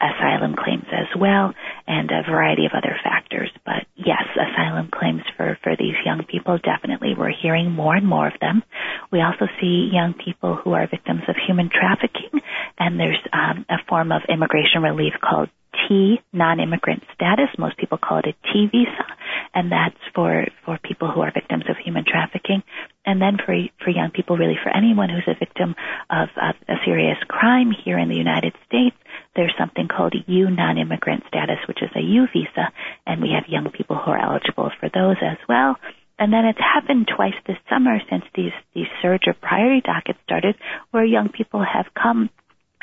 asylum 0.00 0.54
claims 0.56 0.86
as 0.92 1.08
well, 1.18 1.54
and 1.86 2.10
a 2.10 2.22
variety 2.30 2.66
of 2.66 2.72
other 2.76 2.96
factors. 3.02 3.50
But 3.64 3.86
yes, 3.96 4.24
asylum 4.34 4.90
claims 4.92 5.22
for, 5.36 5.58
for 5.62 5.76
these 5.76 5.96
young 6.04 6.24
people, 6.24 6.58
definitely. 6.58 7.14
We're 7.16 7.34
hearing 7.34 7.70
more 7.70 7.94
and 7.94 8.06
more 8.06 8.26
of 8.26 8.38
them. 8.40 8.62
We 9.10 9.20
also 9.20 9.46
see 9.60 9.90
young 9.92 10.14
people 10.14 10.56
who 10.56 10.72
are 10.72 10.86
victims 10.86 11.22
of 11.28 11.36
human 11.46 11.70
trafficking 11.70 12.40
and 12.78 12.98
there's 12.98 13.20
um, 13.32 13.64
a 13.68 13.76
form 13.88 14.12
of 14.12 14.22
immigration 14.28 14.82
relief 14.82 15.14
called 15.22 15.48
T 15.88 16.20
non-immigrant 16.32 17.02
status. 17.14 17.48
Most 17.58 17.78
people 17.78 17.98
call 17.98 18.18
it 18.18 18.26
a 18.26 18.52
T 18.52 18.66
visa, 18.70 19.06
and 19.54 19.72
that's 19.72 19.96
for 20.14 20.44
for 20.64 20.78
people 20.82 21.10
who 21.10 21.22
are 21.22 21.32
victims 21.32 21.64
of 21.68 21.76
human 21.82 22.04
trafficking. 22.06 22.62
And 23.06 23.20
then 23.20 23.38
for 23.44 23.54
for 23.82 23.90
young 23.90 24.10
people, 24.10 24.36
really 24.36 24.58
for 24.62 24.68
anyone 24.68 25.08
who's 25.08 25.26
a 25.26 25.38
victim 25.38 25.74
of, 26.10 26.28
of 26.36 26.54
a 26.68 26.74
serious 26.84 27.16
crime 27.28 27.72
here 27.84 27.98
in 27.98 28.08
the 28.08 28.16
United 28.16 28.54
States, 28.66 28.96
there's 29.34 29.54
something 29.58 29.88
called 29.88 30.14
U 30.26 30.50
non-immigrant 30.50 31.24
status, 31.28 31.58
which 31.66 31.82
is 31.82 31.90
a 31.96 32.00
U 32.00 32.26
visa, 32.32 32.72
and 33.06 33.22
we 33.22 33.30
have 33.34 33.48
young 33.48 33.70
people 33.70 33.96
who 33.96 34.10
are 34.10 34.20
eligible 34.20 34.70
for 34.78 34.88
those 34.92 35.16
as 35.22 35.38
well. 35.48 35.76
And 36.18 36.32
then 36.32 36.44
it's 36.44 36.60
happened 36.60 37.08
twice 37.08 37.34
this 37.46 37.56
summer 37.68 37.98
since 38.10 38.24
these 38.34 38.52
these 38.74 38.90
surge 39.00 39.26
of 39.26 39.40
priority 39.40 39.80
dockets 39.80 40.20
started, 40.24 40.56
where 40.90 41.04
young 41.04 41.30
people 41.30 41.64
have 41.64 41.86
come 42.00 42.30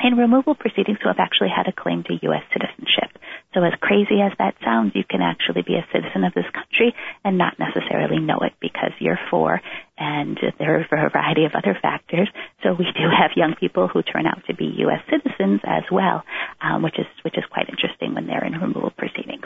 in 0.02 0.16
removal 0.16 0.54
proceedings 0.54 0.98
who 1.02 1.08
have 1.08 1.20
actually 1.20 1.50
had 1.54 1.68
a 1.68 1.76
claim 1.76 2.02
to 2.04 2.18
U.S. 2.22 2.42
citizenship. 2.52 3.12
So 3.54 3.62
as 3.62 3.74
crazy 3.80 4.20
as 4.22 4.32
that 4.38 4.54
sounds, 4.64 4.92
you 4.94 5.04
can 5.08 5.20
actually 5.20 5.62
be 5.62 5.76
a 5.76 5.86
citizen 5.92 6.24
of 6.24 6.34
this 6.34 6.48
country 6.52 6.94
and 7.24 7.36
not 7.36 7.58
necessarily 7.58 8.18
know 8.18 8.38
it 8.40 8.54
because 8.60 8.92
you're 8.98 9.18
four 9.30 9.60
and 10.00 10.40
there 10.58 10.80
are 10.80 11.06
a 11.06 11.10
variety 11.10 11.44
of 11.44 11.52
other 11.54 11.78
factors. 11.80 12.28
So 12.62 12.72
we 12.72 12.86
do 12.86 13.06
have 13.16 13.32
young 13.36 13.54
people 13.54 13.86
who 13.86 14.02
turn 14.02 14.26
out 14.26 14.42
to 14.46 14.54
be 14.54 14.64
U.S. 14.78 15.02
citizens 15.10 15.60
as 15.64 15.84
well, 15.92 16.24
um, 16.60 16.82
which 16.82 16.98
is 16.98 17.06
which 17.22 17.36
is 17.36 17.44
quite 17.52 17.68
interesting 17.68 18.14
when 18.14 18.26
they're 18.26 18.44
in 18.44 18.54
removal 18.54 18.90
proceedings. 18.90 19.44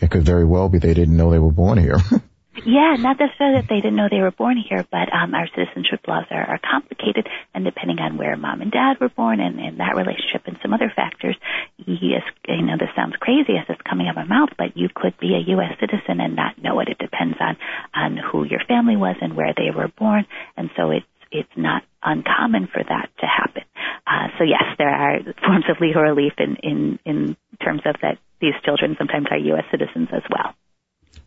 It 0.00 0.10
could 0.10 0.24
very 0.24 0.44
well 0.44 0.68
be 0.68 0.78
they 0.78 0.92
didn't 0.92 1.16
know 1.16 1.30
they 1.30 1.38
were 1.38 1.52
born 1.52 1.78
here. 1.78 1.98
Yeah, 2.66 2.96
not 2.98 3.20
necessarily 3.20 3.60
that 3.60 3.68
they 3.68 3.76
didn't 3.76 3.96
know 3.96 4.08
they 4.10 4.24
were 4.24 4.30
born 4.30 4.56
here, 4.56 4.86
but 4.90 5.12
um, 5.12 5.34
our 5.34 5.46
citizenship 5.54 6.00
laws 6.08 6.24
are, 6.30 6.56
are 6.56 6.60
complicated, 6.60 7.28
and 7.52 7.64
depending 7.64 7.98
on 7.98 8.16
where 8.16 8.36
mom 8.36 8.62
and 8.62 8.72
dad 8.72 8.96
were 9.00 9.10
born 9.10 9.40
and, 9.40 9.60
and 9.60 9.80
that 9.80 9.96
relationship 9.96 10.46
and 10.46 10.58
some 10.62 10.72
other 10.72 10.90
factors, 10.94 11.36
yes, 11.76 12.22
you 12.48 12.62
know, 12.64 12.76
this 12.78 12.88
sounds 12.96 13.16
crazy 13.20 13.60
as 13.60 13.66
it's 13.68 13.80
coming 13.88 14.08
out 14.08 14.16
of 14.16 14.28
my 14.28 14.40
mouth, 14.40 14.50
but 14.56 14.76
you 14.76 14.88
could 14.94 15.12
be 15.20 15.34
a 15.34 15.50
U.S. 15.52 15.76
citizen 15.78 16.20
and 16.20 16.36
not 16.36 16.56
know 16.56 16.80
it. 16.80 16.88
It 16.88 16.98
depends 16.98 17.36
on 17.40 17.56
on 17.94 18.16
who 18.16 18.44
your 18.44 18.60
family 18.66 18.96
was 18.96 19.16
and 19.20 19.36
where 19.36 19.52
they 19.56 19.70
were 19.74 19.88
born, 19.98 20.24
and 20.56 20.70
so 20.76 20.90
it's 20.90 21.06
it's 21.30 21.56
not 21.56 21.82
uncommon 22.02 22.68
for 22.72 22.82
that 22.82 23.10
to 23.20 23.26
happen. 23.26 23.64
Uh, 24.06 24.28
so 24.38 24.44
yes, 24.44 24.64
there 24.78 24.88
are 24.88 25.20
forms 25.44 25.64
of 25.68 25.80
legal 25.80 26.02
relief 26.02 26.32
in 26.38 26.56
in 26.62 26.98
in 27.04 27.36
terms 27.62 27.82
of 27.84 27.96
that 28.00 28.18
these 28.40 28.54
children 28.64 28.96
sometimes 28.98 29.26
are 29.30 29.38
U.S. 29.38 29.64
citizens 29.70 30.08
as 30.12 30.22
well. 30.30 30.54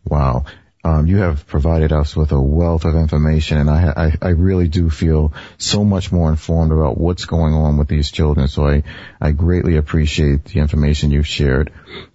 Wow. 0.04 0.44
Um, 0.84 1.08
you 1.08 1.16
have 1.16 1.48
provided 1.48 1.92
us 1.92 2.14
with 2.14 2.30
a 2.30 2.40
wealth 2.40 2.84
of 2.84 2.94
information, 2.94 3.58
and 3.58 3.68
I, 3.68 3.92
I, 3.96 4.12
I, 4.22 4.28
really 4.28 4.68
do 4.68 4.90
feel 4.90 5.32
so 5.56 5.82
much 5.82 6.12
more 6.12 6.30
informed 6.30 6.70
about 6.70 6.96
what's 6.96 7.24
going 7.24 7.52
on 7.52 7.78
with 7.78 7.88
these 7.88 8.12
children. 8.12 8.46
So 8.46 8.64
I, 8.64 8.84
I 9.20 9.32
greatly 9.32 9.76
appreciate 9.76 10.44
the 10.44 10.60
information 10.60 11.10
you've 11.10 11.26
shared. 11.26 11.72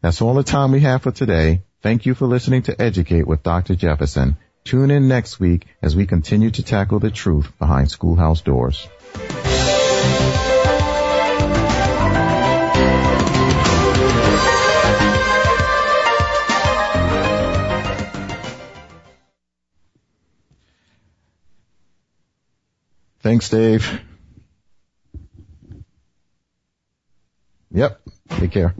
That's 0.00 0.22
all 0.22 0.32
the 0.32 0.42
time 0.42 0.72
we 0.72 0.80
have 0.80 1.02
for 1.02 1.12
today. 1.12 1.62
Thank 1.82 2.06
you 2.06 2.14
for 2.14 2.26
listening 2.26 2.62
to 2.62 2.80
Educate 2.80 3.26
with 3.26 3.42
Dr. 3.42 3.74
Jefferson. 3.74 4.38
Tune 4.64 4.90
in 4.90 5.08
next 5.08 5.38
week 5.38 5.66
as 5.82 5.94
we 5.94 6.06
continue 6.06 6.50
to 6.50 6.62
tackle 6.62 7.00
the 7.00 7.10
truth 7.10 7.52
behind 7.58 7.90
schoolhouse 7.90 8.40
doors. 8.40 8.88
Thanks, 23.20 23.50
Dave. 23.50 24.00
Yep. 27.74 28.00
Take 28.30 28.52
care. 28.52 28.74